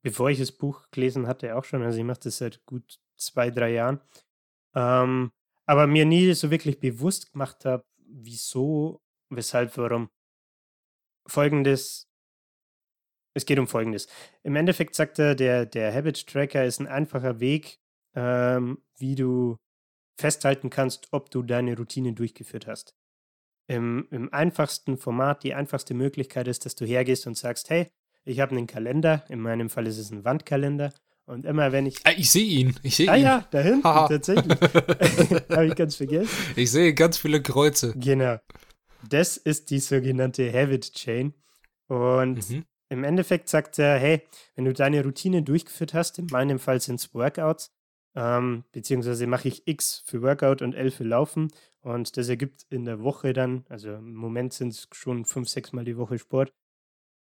[0.06, 1.82] bevor ich das Buch gelesen hatte, auch schon.
[1.82, 4.00] Also ich mache das seit gut zwei, drei Jahren.
[4.72, 5.32] Ähm,
[5.64, 10.08] aber mir nie so wirklich bewusst gemacht habe, wieso, weshalb, warum.
[11.26, 12.08] Folgendes,
[13.34, 14.06] es geht um Folgendes.
[14.44, 17.80] Im Endeffekt sagt er, der, der Habit Tracker ist ein einfacher Weg,
[18.14, 19.56] ähm, wie du
[20.20, 22.94] festhalten kannst, ob du deine Routine durchgeführt hast.
[23.66, 27.90] Im, Im einfachsten Format, die einfachste Möglichkeit ist, dass du hergehst und sagst, hey,
[28.26, 30.92] ich habe einen Kalender, in meinem Fall ist es ein Wandkalender.
[31.26, 31.96] Und immer wenn ich.
[32.04, 32.76] Ah, ich sehe ihn.
[32.82, 33.24] Ich sehe ah, ihn.
[33.24, 34.60] Ah ja, da hinten, tatsächlich.
[35.50, 36.28] habe ich ganz vergessen.
[36.54, 37.94] Ich sehe ganz viele Kreuze.
[37.96, 38.38] Genau.
[39.08, 41.34] das ist die sogenannte Habit Chain.
[41.88, 42.64] Und mhm.
[42.90, 44.22] im Endeffekt sagt er, hey,
[44.54, 47.72] wenn du deine Routine durchgeführt hast, in meinem Fall sind es Workouts,
[48.14, 51.48] ähm, beziehungsweise mache ich X für Workout und L für Laufen.
[51.80, 55.72] Und das ergibt in der Woche dann, also im Moment sind es schon fünf, sechs
[55.72, 56.52] Mal die Woche Sport,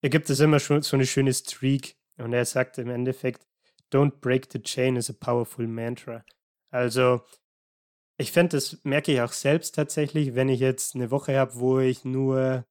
[0.03, 1.97] ergibt es immer schon so eine schöne Streak.
[2.19, 3.47] Und er sagt im Endeffekt,
[3.93, 6.25] don't break the chain is a powerful mantra.
[6.71, 7.23] Also,
[8.17, 11.79] ich finde, das merke ich auch selbst tatsächlich, wenn ich jetzt eine Woche habe, wo
[11.79, 12.67] ich nur,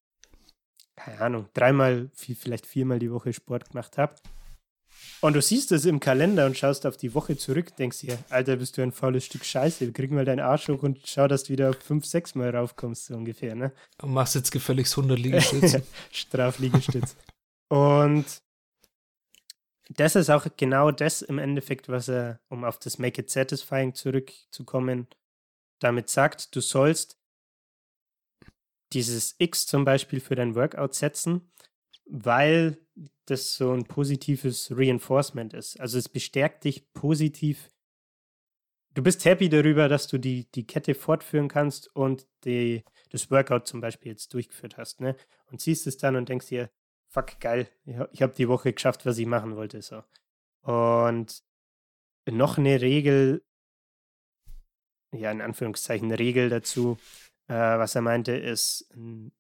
[0.96, 4.16] keine Ahnung, dreimal, vielleicht viermal die Woche Sport gemacht habe
[5.22, 8.58] und du siehst es im Kalender und schaust auf die Woche zurück, denkst dir, Alter,
[8.58, 9.92] bist du ein faules Stück Scheiße.
[9.92, 13.16] Krieg mal deinen Arsch hoch und schau, dass du wieder fünf, sechs Mal raufkommst, so
[13.16, 13.72] ungefähr, ne?
[14.02, 15.84] Und machst jetzt gefälligst 100 Liegestütze.
[16.12, 17.16] Strafliegestütz.
[17.70, 18.26] und
[19.90, 23.94] das ist auch genau das im Endeffekt, was er, um auf das Make It Satisfying
[23.94, 25.08] zurückzukommen,
[25.80, 27.18] damit sagt, du sollst
[28.94, 31.52] dieses X zum Beispiel für dein Workout setzen,
[32.10, 32.78] weil
[33.26, 35.80] das so ein positives Reinforcement ist.
[35.80, 37.70] Also es bestärkt dich positiv.
[38.94, 43.68] Du bist happy darüber, dass du die, die Kette fortführen kannst und die, das Workout
[43.68, 45.16] zum Beispiel jetzt durchgeführt hast, ne?
[45.52, 46.72] Und siehst es dann und denkst dir,
[47.10, 47.70] fuck, geil,
[48.12, 49.82] ich habe die Woche geschafft, was ich machen wollte.
[49.82, 50.04] So.
[50.62, 51.44] Und
[52.30, 53.46] noch eine Regel,
[55.14, 56.98] ja, in Anführungszeichen Regel dazu,
[57.48, 58.92] äh, was er meinte, ist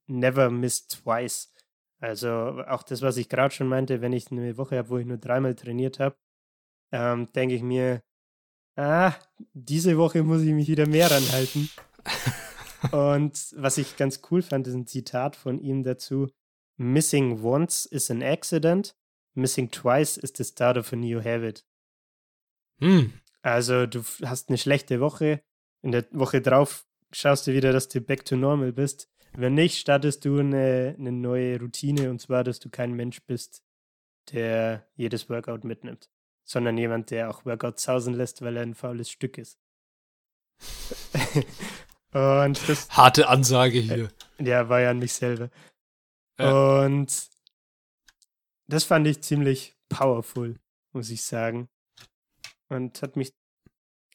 [0.05, 1.53] never miss twice.
[1.99, 2.29] Also
[2.67, 5.17] auch das, was ich gerade schon meinte, wenn ich eine Woche habe, wo ich nur
[5.17, 6.15] dreimal trainiert habe,
[6.91, 8.03] ähm, denke ich mir,
[8.75, 9.13] ah,
[9.53, 11.69] diese Woche muss ich mich wieder mehr ranhalten.
[12.91, 16.29] Und was ich ganz cool fand, ist ein Zitat von ihm dazu.
[16.77, 18.95] Missing once is an accident,
[19.33, 21.65] missing twice is the start of a new habit.
[22.79, 23.13] Hm.
[23.41, 25.41] Also du hast eine schlechte Woche,
[25.81, 29.77] in der Woche drauf schaust du wieder, dass du back to normal bist wenn nicht,
[29.77, 33.63] startest du eine, eine neue Routine und zwar, dass du kein Mensch bist,
[34.31, 36.09] der jedes Workout mitnimmt,
[36.43, 39.59] sondern jemand, der auch Workouts sausen lässt, weil er ein faules Stück ist.
[42.13, 44.09] und das, Harte Ansage hier.
[44.39, 45.49] Ja, war ja an mich selber.
[46.39, 46.85] Ja.
[46.85, 47.29] Und
[48.67, 50.59] das fand ich ziemlich powerful,
[50.93, 51.69] muss ich sagen.
[52.69, 53.33] Und hat mich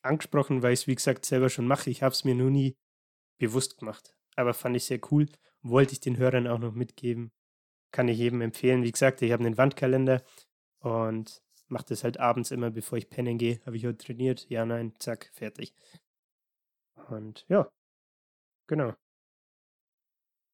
[0.03, 1.91] angesprochen, weil ich es, wie gesagt, selber schon mache.
[1.91, 2.77] Ich habe es mir nur nie
[3.39, 5.29] bewusst gemacht aber fand ich sehr cool.
[5.63, 7.33] Wollte ich den Hörern auch noch mitgeben.
[7.93, 8.83] Kann ich jedem empfehlen.
[8.83, 10.23] Wie gesagt, ich habe einen Wandkalender
[10.79, 13.61] und mache das halt abends immer, bevor ich pennen gehe.
[13.67, 14.49] Habe ich heute trainiert?
[14.49, 15.75] Ja, nein, zack, fertig.
[17.09, 17.69] Und ja,
[18.67, 18.95] genau.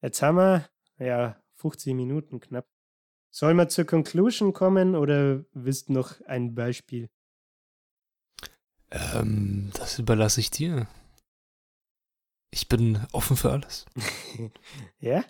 [0.01, 0.69] Jetzt haben wir,
[0.99, 2.67] ja, 50 Minuten knapp.
[3.31, 7.11] Sollen wir zur Conclusion kommen oder wisst noch ein Beispiel?
[8.91, 10.87] Ähm, das überlasse ich dir.
[12.51, 13.87] Ich bin offen für alles.
[15.01, 15.25] ja?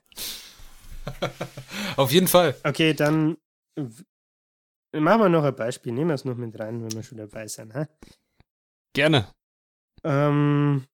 [1.97, 2.55] Auf jeden Fall.
[2.65, 3.37] Okay, dann
[4.93, 5.93] machen wir noch ein Beispiel.
[5.93, 7.75] Nehmen wir es noch mit rein, wenn wir schon dabei sind.
[7.75, 7.89] Ha?
[8.95, 9.33] Gerne.
[10.05, 10.87] Ähm,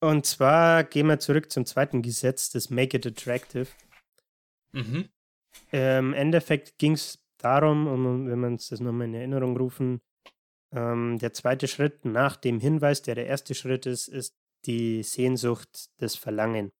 [0.00, 3.68] und zwar gehen wir zurück zum zweiten Gesetz, das Make It Attractive.
[4.72, 5.08] Mhm.
[5.70, 10.00] Im Endeffekt ging es darum, um, wenn wir uns das nochmal in Erinnerung rufen,
[10.72, 14.34] ähm, der zweite Schritt nach dem Hinweis, der der erste Schritt ist, ist
[14.66, 16.72] die Sehnsucht, das Verlangen.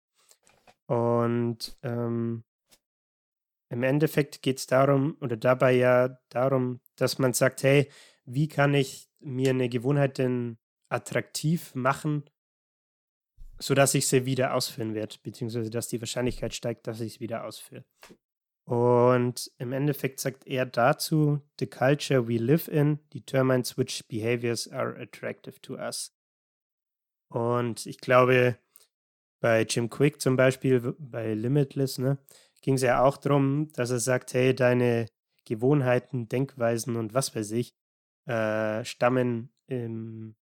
[0.87, 2.45] Und ähm,
[3.71, 7.91] im Endeffekt geht es darum, oder dabei ja darum, dass man sagt, hey,
[8.25, 10.59] wie kann ich mir eine Gewohnheit denn
[10.89, 12.25] attraktiv machen,
[13.59, 17.45] sodass ich sie wieder ausführen werde, beziehungsweise dass die Wahrscheinlichkeit steigt, dass ich es wieder
[17.45, 17.85] ausführe.
[18.65, 24.99] Und im Endeffekt sagt er dazu, the culture we live in determines which behaviors are
[24.99, 26.15] attractive to us.
[27.35, 28.59] Und ich glaube,
[29.41, 32.19] bei Jim Quick zum Beispiel, bei Limitless, ne,
[32.63, 35.07] ging es ja auch darum, dass er sagt, hey, deine
[35.45, 37.75] Gewohnheiten, Denkweisen und was weiß ich,
[38.27, 40.37] äh, stammen im,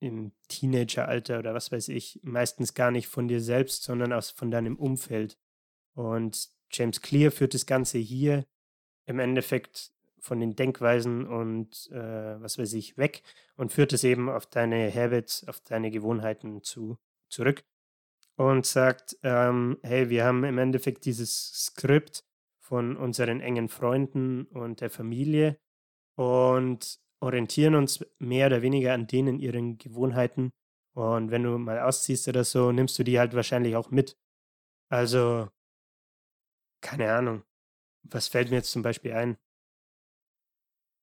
[0.00, 4.50] im Teenageralter oder was weiß ich, meistens gar nicht von dir selbst, sondern aus von
[4.50, 5.36] deinem Umfeld.
[5.92, 8.46] Und James Clear führt das Ganze hier
[9.04, 13.22] im Endeffekt von den Denkweisen und äh, was weiß ich weg
[13.56, 16.98] und führt es eben auf deine Habits, auf deine Gewohnheiten zu,
[17.28, 17.64] zurück
[18.36, 22.24] und sagt, ähm, hey, wir haben im Endeffekt dieses Skript
[22.58, 25.58] von unseren engen Freunden und der Familie
[26.16, 30.52] und orientieren uns mehr oder weniger an denen ihren Gewohnheiten.
[30.94, 34.16] Und wenn du mal ausziehst oder so, nimmst du die halt wahrscheinlich auch mit.
[34.88, 35.48] Also,
[36.80, 37.44] keine Ahnung.
[38.02, 39.36] Was fällt mir jetzt zum Beispiel ein?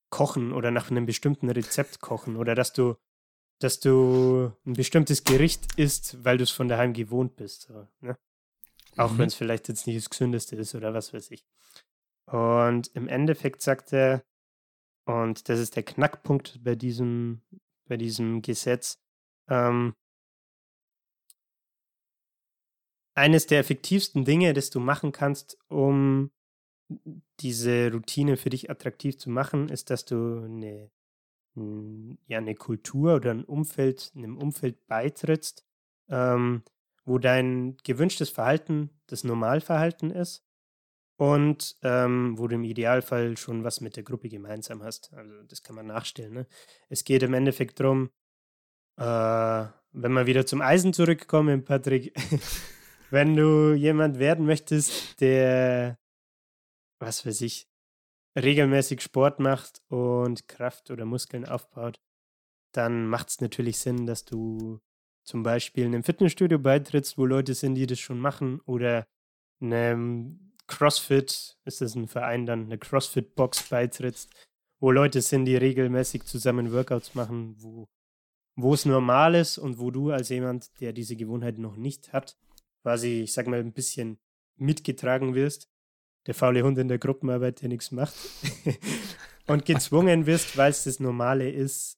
[0.10, 2.96] Kochen oder nach einem bestimmten Rezept kochen oder dass du
[3.60, 7.64] dass du ein bestimmtes Gericht isst, weil du es von daheim gewohnt bist.
[7.64, 8.18] So, ne?
[8.98, 9.18] Auch mhm.
[9.20, 11.44] wenn es vielleicht jetzt nicht das Gesündeste ist oder was weiß ich.
[12.26, 14.24] Und im Endeffekt sagt er,
[15.06, 17.42] und das ist der Knackpunkt bei diesem,
[17.88, 19.00] bei diesem Gesetz,
[19.50, 19.96] ähm,
[23.16, 26.32] eines der effektivsten Dinge, das du machen kannst, um
[27.40, 30.90] diese Routine für dich attraktiv zu machen, ist, dass du eine,
[32.28, 35.66] ja, eine Kultur oder ein Umfeld, einem Umfeld beitrittst,
[36.10, 36.64] ähm,
[37.06, 40.46] wo dein gewünschtes Verhalten das Normalverhalten ist
[41.18, 45.12] und ähm, wo du im Idealfall schon was mit der Gruppe gemeinsam hast.
[45.14, 46.34] Also das kann man nachstellen.
[46.34, 46.48] Ne?
[46.90, 48.12] Es geht im Endeffekt darum,
[48.98, 52.14] äh, wenn wir wieder zum Eisen zurückkommen, Patrick,
[53.10, 55.98] wenn du jemand werden möchtest, der,
[57.00, 57.68] was weiß ich,
[58.36, 62.00] regelmäßig Sport macht und Kraft oder Muskeln aufbaut,
[62.72, 64.80] dann macht es natürlich Sinn, dass du
[65.24, 69.08] zum Beispiel einem Fitnessstudio beitrittst, wo Leute sind, die das schon machen, oder
[69.60, 74.34] einem CrossFit, ist das ein Verein dann, eine CrossFit-Box beitrittst,
[74.80, 77.88] wo Leute sind, die regelmäßig zusammen Workouts machen, wo
[78.58, 82.38] wo es normal ist und wo du als jemand, der diese Gewohnheit noch nicht hat,
[82.82, 84.20] quasi, ich sag mal, ein bisschen
[84.56, 85.70] mitgetragen wirst.
[86.28, 88.14] Der faule Hund in der Gruppenarbeit, der nichts macht.
[89.48, 91.98] und gezwungen wirst, weil es das Normale ist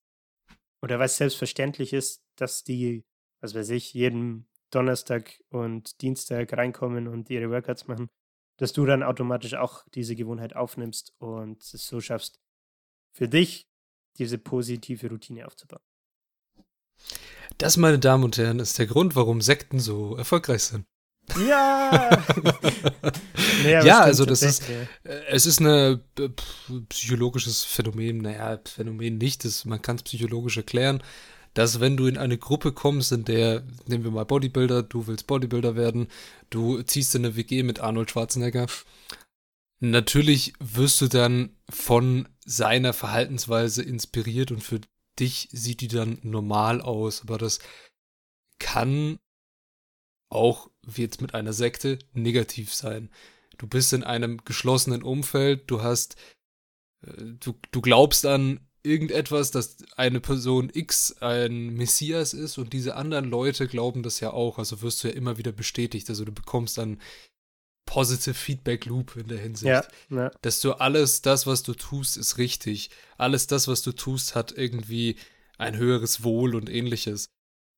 [0.82, 3.04] oder weil es selbstverständlich ist, dass die,
[3.42, 8.08] was weiß ich, jeden Donnerstag und Dienstag reinkommen und ihre Workouts machen,
[8.58, 12.40] dass du dann automatisch auch diese Gewohnheit aufnimmst und es so schaffst,
[13.12, 13.68] für dich
[14.18, 15.82] diese positive Routine aufzubauen.
[17.58, 20.86] Das, meine Damen und Herren, ist der Grund, warum Sekten so erfolgreich sind.
[21.38, 22.10] Ja!
[23.64, 24.88] nee, ja, also das ist, äh,
[25.28, 26.02] es ist ein
[26.90, 31.04] psychologisches Phänomen, naja, Phänomen nicht, das, man kann es psychologisch erklären,
[31.54, 35.28] dass wenn du in eine Gruppe kommst, in der, nehmen wir mal Bodybuilder, du willst
[35.28, 36.08] Bodybuilder werden,
[36.50, 38.68] du ziehst in eine WG mit Arnold Schwarzenegger,
[39.80, 44.82] natürlich wirst du dann von seiner Verhaltensweise inspiriert und für
[45.20, 47.60] dich sieht die dann normal aus, aber das
[48.60, 49.20] kann
[50.30, 53.10] auch, jetzt mit einer Sekte, negativ sein.
[53.58, 56.16] Du bist in einem geschlossenen Umfeld, du hast,
[57.06, 62.96] äh, du, du glaubst an irgendetwas, dass eine Person X ein Messias ist und diese
[62.96, 66.32] anderen Leute glauben das ja auch, also wirst du ja immer wieder bestätigt, also du
[66.32, 67.00] bekommst dann
[67.90, 69.66] Positive Feedback Loop in der Hinsicht.
[69.66, 70.32] Ja, ja.
[70.42, 72.92] Dass du alles, das, was du tust, ist richtig.
[73.18, 75.16] Alles das, was du tust, hat irgendwie
[75.58, 77.30] ein höheres Wohl und ähnliches.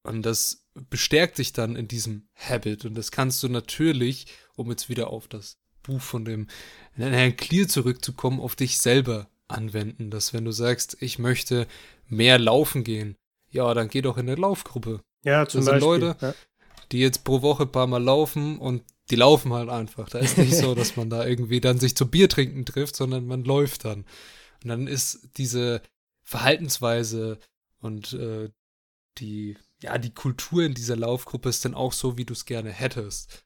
[0.04, 2.86] Und das bestärkt dich dann in diesem Habit.
[2.86, 6.48] Und das kannst du natürlich, um jetzt wieder auf das Buch von dem
[6.94, 10.12] Herrn Clear zurückzukommen, auf dich selber anwenden.
[10.12, 11.68] Dass wenn du sagst, ich möchte
[12.08, 13.16] mehr laufen gehen,
[13.50, 15.02] ja, dann geh doch in eine Laufgruppe.
[15.24, 16.08] Ja, zum das sind Beispiel.
[16.08, 16.34] Leute, ja.
[16.92, 20.10] die jetzt pro Woche ein paar Mal laufen und die laufen halt einfach.
[20.10, 23.28] Da ist nicht so, dass man da irgendwie dann sich zu Bier trinken trifft, sondern
[23.28, 24.06] man läuft dann.
[24.64, 25.82] Und dann ist diese
[26.24, 27.40] Verhaltensweise
[27.80, 28.50] und äh,
[29.18, 32.72] die, ja, die Kultur in dieser Laufgruppe ist dann auch so, wie du es gerne
[32.72, 33.44] hättest.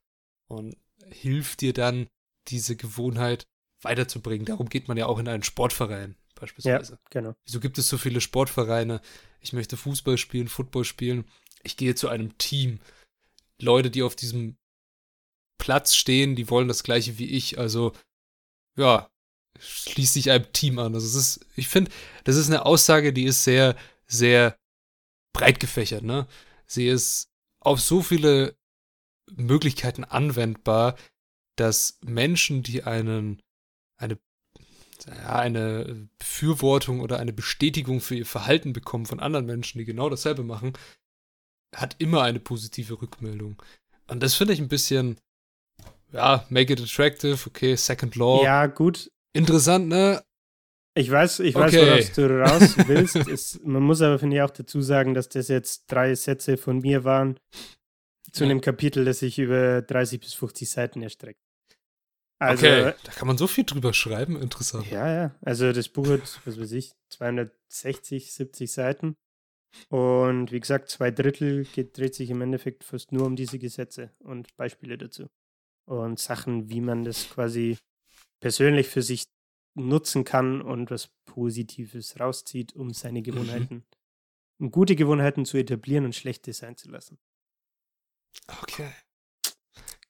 [0.48, 0.78] Und
[1.08, 2.08] hilft dir dann,
[2.48, 3.48] diese Gewohnheit
[3.82, 4.46] weiterzubringen.
[4.46, 6.94] Darum geht man ja auch in einen Sportverein, beispielsweise.
[6.94, 7.36] Ja, genau.
[7.46, 9.02] Wieso gibt es so viele Sportvereine?
[9.40, 11.26] Ich möchte Fußball spielen, Football spielen.
[11.64, 12.80] Ich gehe zu einem Team.
[13.60, 14.58] Leute, die auf diesem
[15.58, 17.58] Platz stehen, die wollen das gleiche wie ich.
[17.58, 17.94] Also,
[18.76, 19.10] ja,
[19.60, 20.94] schließt sich einem Team an.
[20.94, 21.92] Also, es ist, ich finde,
[22.26, 23.76] das ist eine Aussage, die ist sehr,
[24.08, 24.58] sehr
[25.36, 26.28] breit gefächert, ne?
[26.66, 27.30] Sie ist
[27.60, 28.56] auf so viele
[29.36, 30.96] Möglichkeiten anwendbar,
[31.58, 33.42] dass Menschen, die einen,
[33.98, 34.18] eine,
[35.06, 40.10] ja, eine Befürwortung oder eine Bestätigung für ihr Verhalten bekommen von anderen Menschen, die genau
[40.10, 40.74] dasselbe machen,
[41.76, 43.62] hat immer eine positive Rückmeldung.
[44.08, 45.20] Und das finde ich ein bisschen,
[46.12, 48.44] ja, make it attractive, okay, second law.
[48.44, 49.12] Ja, gut.
[49.34, 50.24] Interessant, ne?
[50.98, 51.88] Ich weiß, ich weiß, okay.
[51.88, 53.16] worauf du raus willst.
[53.16, 56.80] es, man muss aber, finde ich, auch dazu sagen, dass das jetzt drei Sätze von
[56.80, 57.38] mir waren
[58.32, 61.42] zu einem Kapitel, das sich über 30 bis 50 Seiten erstreckt.
[62.40, 64.90] Also, okay, da kann man so viel drüber schreiben, interessant.
[64.90, 65.36] Ja, ja.
[65.42, 69.16] Also das Buch hat, was weiß ich, 260, 70 Seiten.
[69.90, 74.12] Und wie gesagt, zwei Drittel geht, dreht sich im Endeffekt fast nur um diese Gesetze
[74.20, 75.28] und Beispiele dazu
[75.86, 77.78] und Sachen, wie man das quasi
[78.40, 79.26] persönlich für sich
[79.76, 83.24] nutzen kann und was Positives rauszieht, um seine mhm.
[83.24, 83.84] Gewohnheiten, mhm.
[84.60, 87.18] um gute Gewohnheiten zu etablieren und schlechte sein zu lassen.
[88.62, 88.90] Okay.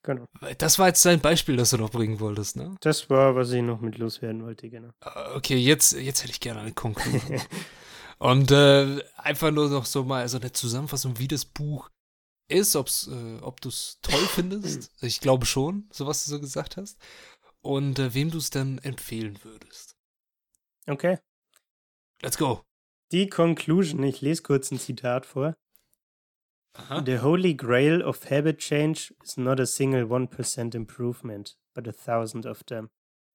[0.03, 0.27] Genau.
[0.59, 2.75] Das war jetzt dein Beispiel, das du noch bringen wolltest, ne?
[2.81, 4.91] Das war, was ich noch mit loswerden wollte, genau.
[4.99, 7.41] Ah, okay, jetzt, jetzt hätte ich gerne eine Konklusion.
[8.19, 11.89] Und äh, einfach nur noch so mal so eine Zusammenfassung, wie das Buch
[12.47, 14.91] ist, ob's, äh, ob du es toll findest.
[15.01, 16.97] Ich glaube schon, so was du so gesagt hast.
[17.65, 19.97] Und äh, wem du es dann empfehlen würdest.
[20.85, 21.17] Okay.
[22.21, 22.63] Let's go.
[23.11, 25.55] Die Conclusion, ich lese kurz ein Zitat vor.
[26.73, 27.03] Aha.
[27.03, 32.45] The holy grail of habit change is not a single 1% improvement, but a thousand
[32.45, 32.91] of them.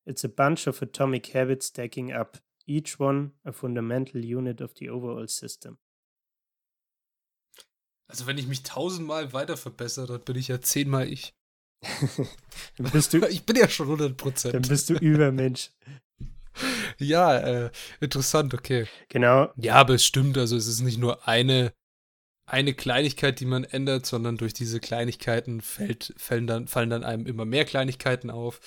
[0.07, 4.91] It's a bunch of atomic habits stacking up, each one a fundamental unit of the
[4.91, 5.79] overall system.
[8.07, 11.35] Also wenn ich mich tausendmal weiter verbessere, dann bin ich ja zehnmal ich.
[12.77, 14.55] Dann bist du, ich bin ja schon 100 Prozent.
[14.55, 15.71] Dann bist du Übermensch.
[16.99, 17.71] ja, äh,
[18.01, 18.87] interessant, okay.
[19.09, 19.53] Genau.
[19.57, 21.73] Ja, aber es stimmt, also es ist nicht nur eine,
[22.47, 27.27] eine Kleinigkeit, die man ändert, sondern durch diese Kleinigkeiten fällt, fallen, dann, fallen dann einem
[27.27, 28.61] immer mehr Kleinigkeiten auf.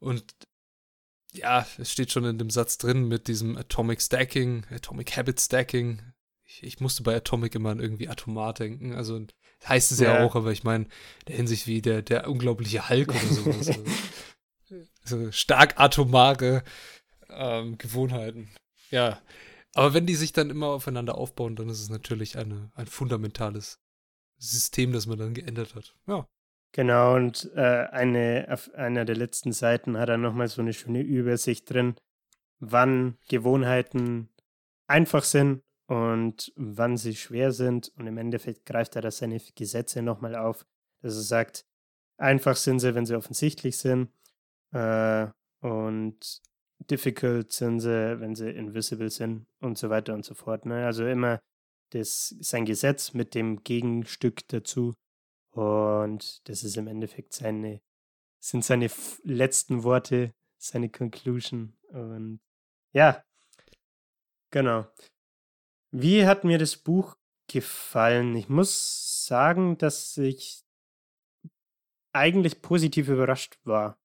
[0.00, 0.24] Und
[1.32, 6.02] ja, es steht schon in dem Satz drin mit diesem Atomic Stacking, Atomic Habit Stacking.
[6.44, 8.94] Ich, ich musste bei Atomic immer an irgendwie atomar denken.
[8.94, 9.24] Also
[9.68, 10.86] heißt es ja, ja auch, aber ich meine,
[11.28, 13.68] der Hinsicht wie der, der unglaubliche Hulk oder sowas.
[13.68, 13.84] also,
[15.04, 16.62] so stark atomare
[17.28, 18.50] ähm, Gewohnheiten.
[18.90, 19.20] Ja.
[19.74, 23.80] Aber wenn die sich dann immer aufeinander aufbauen, dann ist es natürlich eine, ein fundamentales
[24.36, 25.94] System, das man dann geändert hat.
[26.06, 26.26] Ja.
[26.72, 27.60] Genau, und äh,
[27.90, 31.96] eine, auf einer der letzten Seiten hat er nochmal so eine schöne Übersicht drin,
[32.60, 34.30] wann Gewohnheiten
[34.86, 37.92] einfach sind und wann sie schwer sind.
[37.98, 40.64] Und im Endeffekt greift er da seine Gesetze nochmal auf,
[41.02, 41.66] dass er sagt,
[42.16, 44.10] einfach sind sie, wenn sie offensichtlich sind.
[44.70, 45.26] Äh,
[45.60, 46.40] und
[46.90, 50.64] difficult sind sie, wenn sie invisible sind und so weiter und so fort.
[50.64, 50.86] Ne?
[50.86, 51.40] Also immer
[51.90, 54.94] das, sein Gesetz mit dem Gegenstück dazu.
[55.50, 57.82] Und das ist im Endeffekt seine,
[58.40, 58.90] sind seine
[59.24, 61.76] letzten Worte, seine Conclusion.
[61.90, 62.40] Und
[62.94, 63.22] ja,
[64.50, 64.86] genau.
[65.94, 67.16] Wie hat mir das Buch
[67.50, 68.34] gefallen?
[68.34, 70.64] Ich muss sagen, dass ich
[72.14, 73.98] eigentlich positiv überrascht war,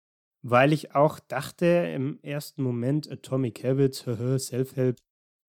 [0.43, 3.99] weil ich auch dachte im ersten Moment Atomic Habits,
[4.47, 4.97] Self-Help,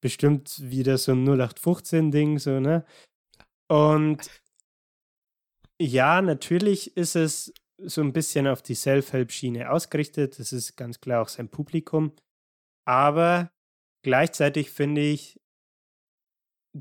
[0.01, 2.85] bestimmt wieder so ein 0815-Ding, so, ne?
[3.69, 4.31] Und
[5.81, 10.39] ja, natürlich ist es so ein bisschen auf die Self-Help-Schiene ausgerichtet.
[10.39, 12.13] Das ist ganz klar auch sein Publikum.
[12.85, 13.53] Aber
[14.03, 15.41] gleichzeitig finde ich,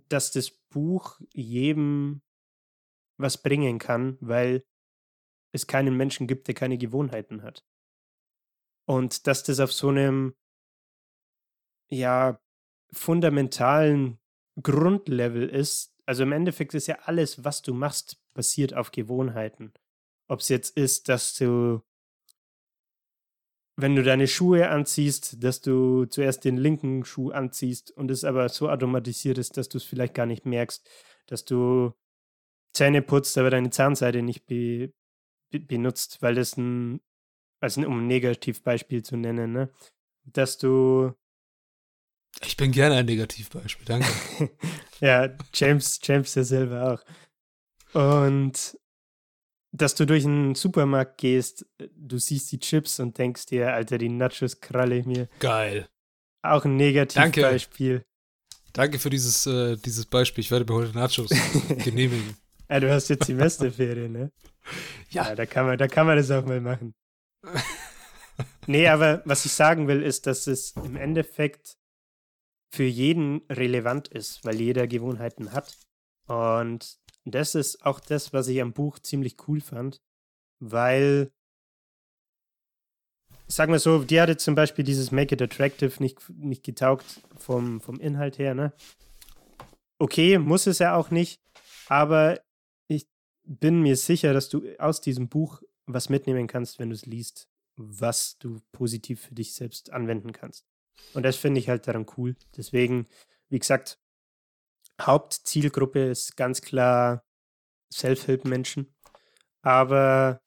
[0.10, 2.22] dass das Buch jedem
[3.18, 4.64] was bringen kann, weil
[5.52, 7.66] es keinen Menschen gibt, der keine Gewohnheiten hat.
[8.86, 10.36] Und dass das auf so einem,
[11.90, 12.40] ja,
[12.92, 14.20] fundamentalen
[14.62, 15.94] Grundlevel ist.
[16.06, 19.74] Also im Endeffekt ist ja alles, was du machst, basiert auf Gewohnheiten.
[20.28, 21.82] Ob es jetzt ist, dass du,
[23.78, 28.50] wenn du deine Schuhe anziehst, dass du zuerst den linken Schuh anziehst und es aber
[28.50, 30.86] so automatisiert ist, dass du es vielleicht gar nicht merkst,
[31.28, 31.94] dass du
[32.74, 34.92] Zähne putzt, aber deine Zahnseide nicht be,
[35.52, 37.02] be, benutzt, weil das ein,
[37.60, 39.70] also um ein Negativbeispiel zu nennen, ne?
[40.26, 41.14] dass du
[42.46, 44.08] ich bin gerne ein Negativbeispiel, danke.
[45.00, 48.00] ja, James, James ja selber auch.
[48.00, 48.78] Und
[49.78, 51.66] dass du durch einen Supermarkt gehst,
[51.96, 55.28] du siehst die Chips und denkst dir, Alter, die Nachos kralle ich mir.
[55.40, 55.88] Geil.
[56.42, 57.94] Auch ein Negativbeispiel.
[57.94, 58.06] Danke.
[58.74, 60.44] Danke für dieses, äh, dieses Beispiel.
[60.44, 61.30] Ich werde mir heute Nachos
[61.84, 62.38] genehmigen.
[62.70, 64.32] Ja, du hast jetzt Semesterferien, ne?
[65.10, 65.30] Ja.
[65.30, 65.36] ja.
[65.36, 66.94] da, kann man, da kann man das auch mal machen.
[68.68, 71.78] nee, aber was ich sagen will, ist, dass es im Endeffekt
[72.74, 75.78] für jeden relevant ist, weil jeder Gewohnheiten hat.
[76.28, 77.00] Und
[77.34, 80.02] das ist auch das, was ich am Buch ziemlich cool fand,
[80.60, 81.32] weil,
[83.48, 87.82] sagen wir so, die hatte zum Beispiel dieses Make It Attractive nicht, nicht getaugt vom,
[87.82, 88.74] vom Inhalt her, ne?
[90.00, 91.42] Okay, muss es ja auch nicht,
[91.88, 92.40] aber
[92.88, 93.08] ich
[93.44, 97.48] bin mir sicher, dass du aus diesem Buch was mitnehmen kannst, wenn du es liest,
[97.78, 100.66] was du positiv für dich selbst anwenden kannst.
[101.14, 102.36] Und das finde ich halt daran cool.
[102.56, 103.08] Deswegen,
[103.50, 104.00] wie gesagt,
[105.02, 107.24] Hauptzielgruppe ist ganz klar
[107.94, 108.94] Self-Help-Menschen.
[109.62, 110.42] Aber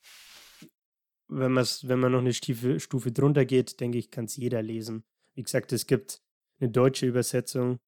[1.29, 5.05] wenn, wenn man noch eine Stufe, Stufe drunter geht, denke ich, kann es jeder lesen.
[5.35, 6.23] Wie gesagt, es gibt
[6.59, 7.79] eine deutsche Übersetzung,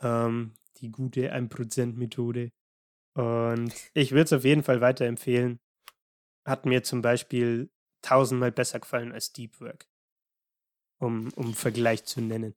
[0.00, 2.50] ähm, die gute 1%-Methode.
[3.14, 5.60] Und ich würde es auf jeden Fall weiterempfehlen.
[6.44, 7.70] Hat mir zum Beispiel
[8.02, 9.86] tausendmal besser gefallen als Deep Work.
[10.98, 12.54] Um, um Vergleich zu nennen.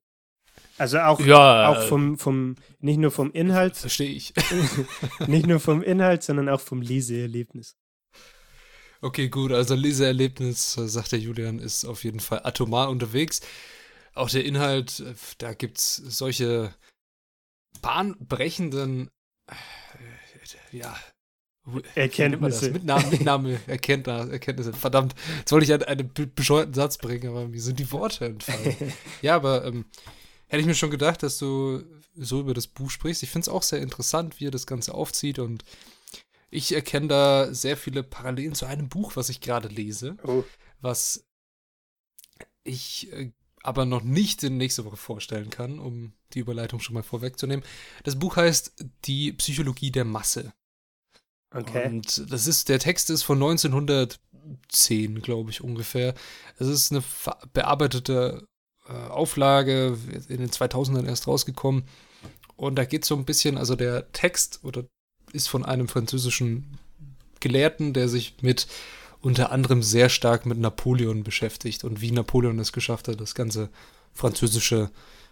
[0.78, 3.76] Also auch, ja, auch vom, vom, nicht nur vom Inhalt.
[3.76, 4.34] Verstehe ich.
[5.28, 7.76] nicht nur vom Inhalt, sondern auch vom Leseerlebnis.
[9.02, 9.52] Okay, gut.
[9.52, 13.42] Also Leseerlebnis, äh, sagt der Julian, ist auf jeden Fall atomar unterwegs.
[14.14, 16.74] Auch der Inhalt, äh, da gibt es solche
[17.82, 19.10] bahnbrechenden,
[19.50, 20.96] äh, ja,
[21.96, 22.72] Erkenntnisse.
[22.72, 24.74] Mitnahme, Mitnahme Erkenntnisse, Erkenntnisse.
[24.74, 28.94] Verdammt, jetzt wollte ich einen, einen bescheuerten Satz bringen, aber mir sind die Worte entfallen.
[29.22, 29.86] ja, aber ähm,
[30.48, 31.84] hätte ich mir schon gedacht, dass du
[32.16, 33.24] so über das Buch sprichst.
[33.24, 35.64] Ich finde es auch sehr interessant, wie er das Ganze aufzieht und
[36.50, 40.43] ich erkenne da sehr viele Parallelen zu einem Buch, was ich gerade lese, oh.
[40.80, 41.26] was
[42.64, 43.32] ich äh,
[43.64, 47.66] aber noch nicht in nächste Woche vorstellen kann, um die Überleitung schon mal vorwegzunehmen.
[48.04, 48.74] Das Buch heißt
[49.06, 50.54] Die Psychologie der Masse.
[51.52, 51.88] Okay.
[51.88, 56.14] Und das ist, der Text ist von 1910, glaube ich, ungefähr.
[56.60, 57.04] Es ist eine
[57.52, 58.48] bearbeitete
[59.10, 59.98] Auflage,
[60.30, 61.84] in den 2000ern erst rausgekommen.
[62.56, 64.86] Und da geht es so ein bisschen, also der Text oder
[65.34, 66.78] ist von einem französischen
[67.40, 68.68] Gelehrten, der sich mit
[69.22, 73.70] unter anderem sehr stark mit Napoleon beschäftigt und wie Napoleon es geschafft hat, das ganze
[74.14, 74.90] französische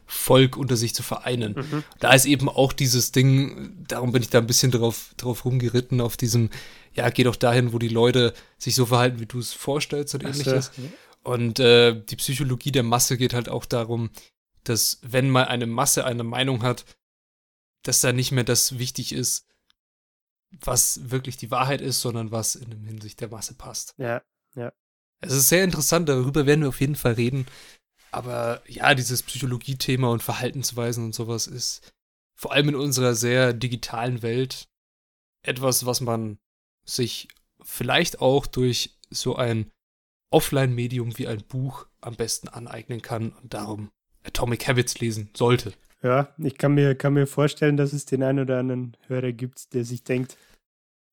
[0.08, 1.56] Volk unter sich zu vereinen.
[1.56, 1.84] Mhm.
[1.99, 5.99] Da ist eben auch dieses Ding, darum bin ich da ein bisschen drauf, drauf rumgeritten,
[5.99, 6.49] auf diesem,
[6.93, 10.24] ja, geh doch dahin, wo die Leute sich so verhalten, wie du es vorstellst und
[10.24, 10.72] ähnliches.
[10.76, 10.82] So.
[11.26, 14.11] Und äh, die Psychologie der Masse geht halt auch darum,
[14.63, 16.86] dass wenn mal eine Masse eine Meinung hat,
[17.82, 19.47] dass da nicht mehr das wichtig ist,
[20.51, 23.95] was wirklich die Wahrheit ist, sondern was in der Hinsicht der Masse passt.
[23.97, 24.21] Ja,
[24.55, 24.71] ja.
[25.19, 27.47] Es ist sehr interessant, darüber werden wir auf jeden Fall reden.
[28.11, 31.91] Aber ja, dieses Psychologie-Thema und Verhaltensweisen und sowas ist
[32.36, 34.67] vor allem in unserer sehr digitalen Welt
[35.41, 36.38] etwas, was man
[36.84, 37.30] sich
[37.63, 39.71] vielleicht auch durch so ein
[40.32, 43.91] Offline-Medium wie ein Buch am besten aneignen kann und darum
[44.23, 45.73] Atomic Habits lesen sollte.
[46.01, 49.73] Ja, ich kann mir, kann mir vorstellen, dass es den einen oder anderen Hörer gibt,
[49.73, 50.38] der sich denkt,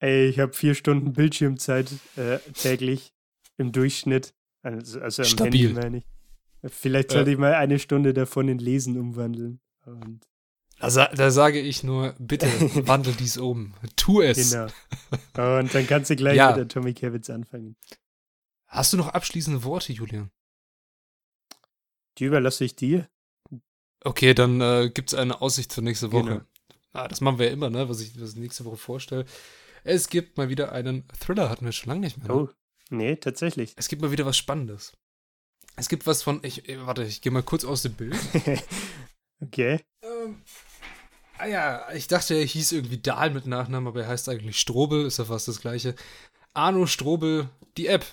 [0.01, 3.13] ey, ich habe vier Stunden Bildschirmzeit äh, täglich
[3.57, 4.35] im Durchschnitt.
[4.63, 5.69] Also, also am Stabil.
[5.69, 6.05] Handy meine ich.
[6.71, 7.35] Vielleicht sollte ja.
[7.35, 9.61] ich mal eine Stunde davon in Lesen umwandeln.
[9.85, 10.27] Und
[10.79, 12.47] also, da sage ich nur, bitte
[12.87, 13.75] wandel dies um.
[13.97, 14.51] Tu es.
[14.51, 15.59] Genau.
[15.59, 16.51] Und dann kannst du gleich ja.
[16.51, 17.77] mit Atomic Habits anfangen.
[18.73, 20.31] Hast du noch abschließende Worte, Julian?
[22.17, 23.07] Die überlasse ich dir.
[24.03, 26.25] Okay, dann äh, gibt es eine Aussicht für nächste Woche.
[26.25, 26.41] Genau.
[26.95, 27.91] Ah, das machen wir ja immer, ne?
[27.91, 29.27] Was ich, was ich nächste Woche vorstelle.
[29.85, 32.29] Es gibt mal wieder einen Thriller, hatten wir schon lange nicht mehr.
[32.29, 32.35] Ne?
[32.35, 32.49] Oh,
[32.89, 33.75] nee, tatsächlich.
[33.77, 34.97] Es gibt mal wieder was Spannendes.
[35.77, 36.41] Es gibt was von.
[36.43, 38.17] Ich, warte, ich gehe mal kurz aus dem Bild.
[39.43, 39.81] okay.
[40.03, 40.43] Ähm,
[41.37, 45.05] ah ja, ich dachte, er hieß irgendwie Dahl mit Nachnamen, aber er heißt eigentlich Strobel,
[45.05, 45.95] ist ja fast das gleiche.
[46.55, 48.07] Arno Strobel, die App.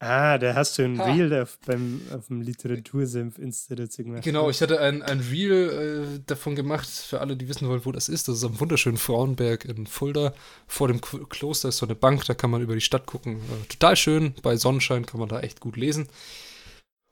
[0.00, 1.12] Ah, da hast du ein ha.
[1.12, 4.22] Reel auf, beim, auf dem Literatursenf Insta dazu gemacht.
[4.22, 7.90] Genau, ich hatte ein, ein Reel äh, davon gemacht, für alle, die wissen wollen, wo
[7.90, 8.28] das ist.
[8.28, 10.34] Das ist am wunderschönen Frauenberg in Fulda.
[10.68, 13.38] Vor dem Kloster ist so eine Bank, da kann man über die Stadt gucken.
[13.38, 16.08] Äh, total schön, bei Sonnenschein kann man da echt gut lesen.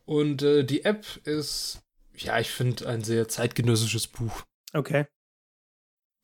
[0.04, 1.80] Und äh, die App ist,
[2.14, 4.42] ja, ich finde, ein sehr zeitgenössisches Buch.
[4.72, 5.06] Okay.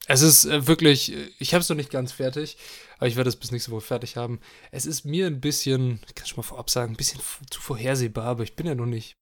[0.08, 2.56] Es ist äh, wirklich, ich habe es noch nicht ganz fertig,
[2.98, 4.40] aber ich werde es bis nächste Woche fertig haben.
[4.70, 8.24] Es ist mir ein bisschen, ich kann schon mal vorab sagen, ein bisschen zu vorhersehbar,
[8.24, 9.16] aber ich bin ja noch nicht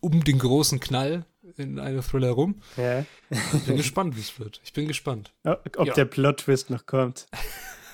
[0.00, 2.60] um den großen Knall in einem Thriller rum.
[2.76, 3.04] Ja.
[3.30, 4.60] Ich bin gespannt, wie es wird.
[4.64, 5.32] Ich bin gespannt.
[5.44, 5.94] Ob ja.
[5.94, 7.26] der Plot-Twist noch kommt.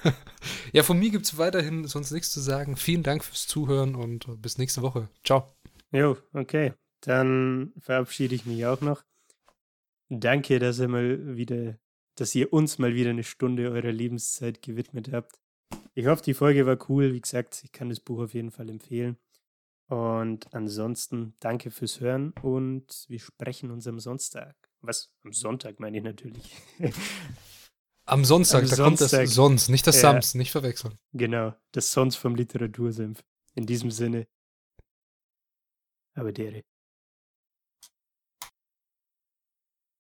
[0.73, 2.77] ja, von mir gibt es weiterhin sonst nichts zu sagen.
[2.77, 5.09] Vielen Dank fürs Zuhören und bis nächste Woche.
[5.25, 5.47] Ciao.
[5.93, 6.73] Jo, okay.
[7.03, 9.03] Dann verabschiede ich mich auch noch.
[10.09, 11.79] Danke, dass ihr mal wieder
[12.17, 15.39] dass ihr uns mal wieder eine Stunde eurer Lebenszeit gewidmet habt.
[15.95, 17.13] Ich hoffe, die Folge war cool.
[17.13, 19.17] Wie gesagt, ich kann das Buch auf jeden Fall empfehlen.
[19.89, 24.57] Und ansonsten danke fürs Hören und wir sprechen uns am Sonntag.
[24.81, 25.13] Was?
[25.25, 26.57] Am Sonntag meine ich natürlich.
[28.09, 28.85] Am Sonntag, am da Sonntag.
[28.85, 30.97] kommt das Sonst, nicht das ja, Sams, nicht verwechseln.
[31.13, 33.25] Genau, das Sonst vom Literatursenf.
[33.57, 34.29] In diesem Sinne.
[36.15, 36.63] Aber dere.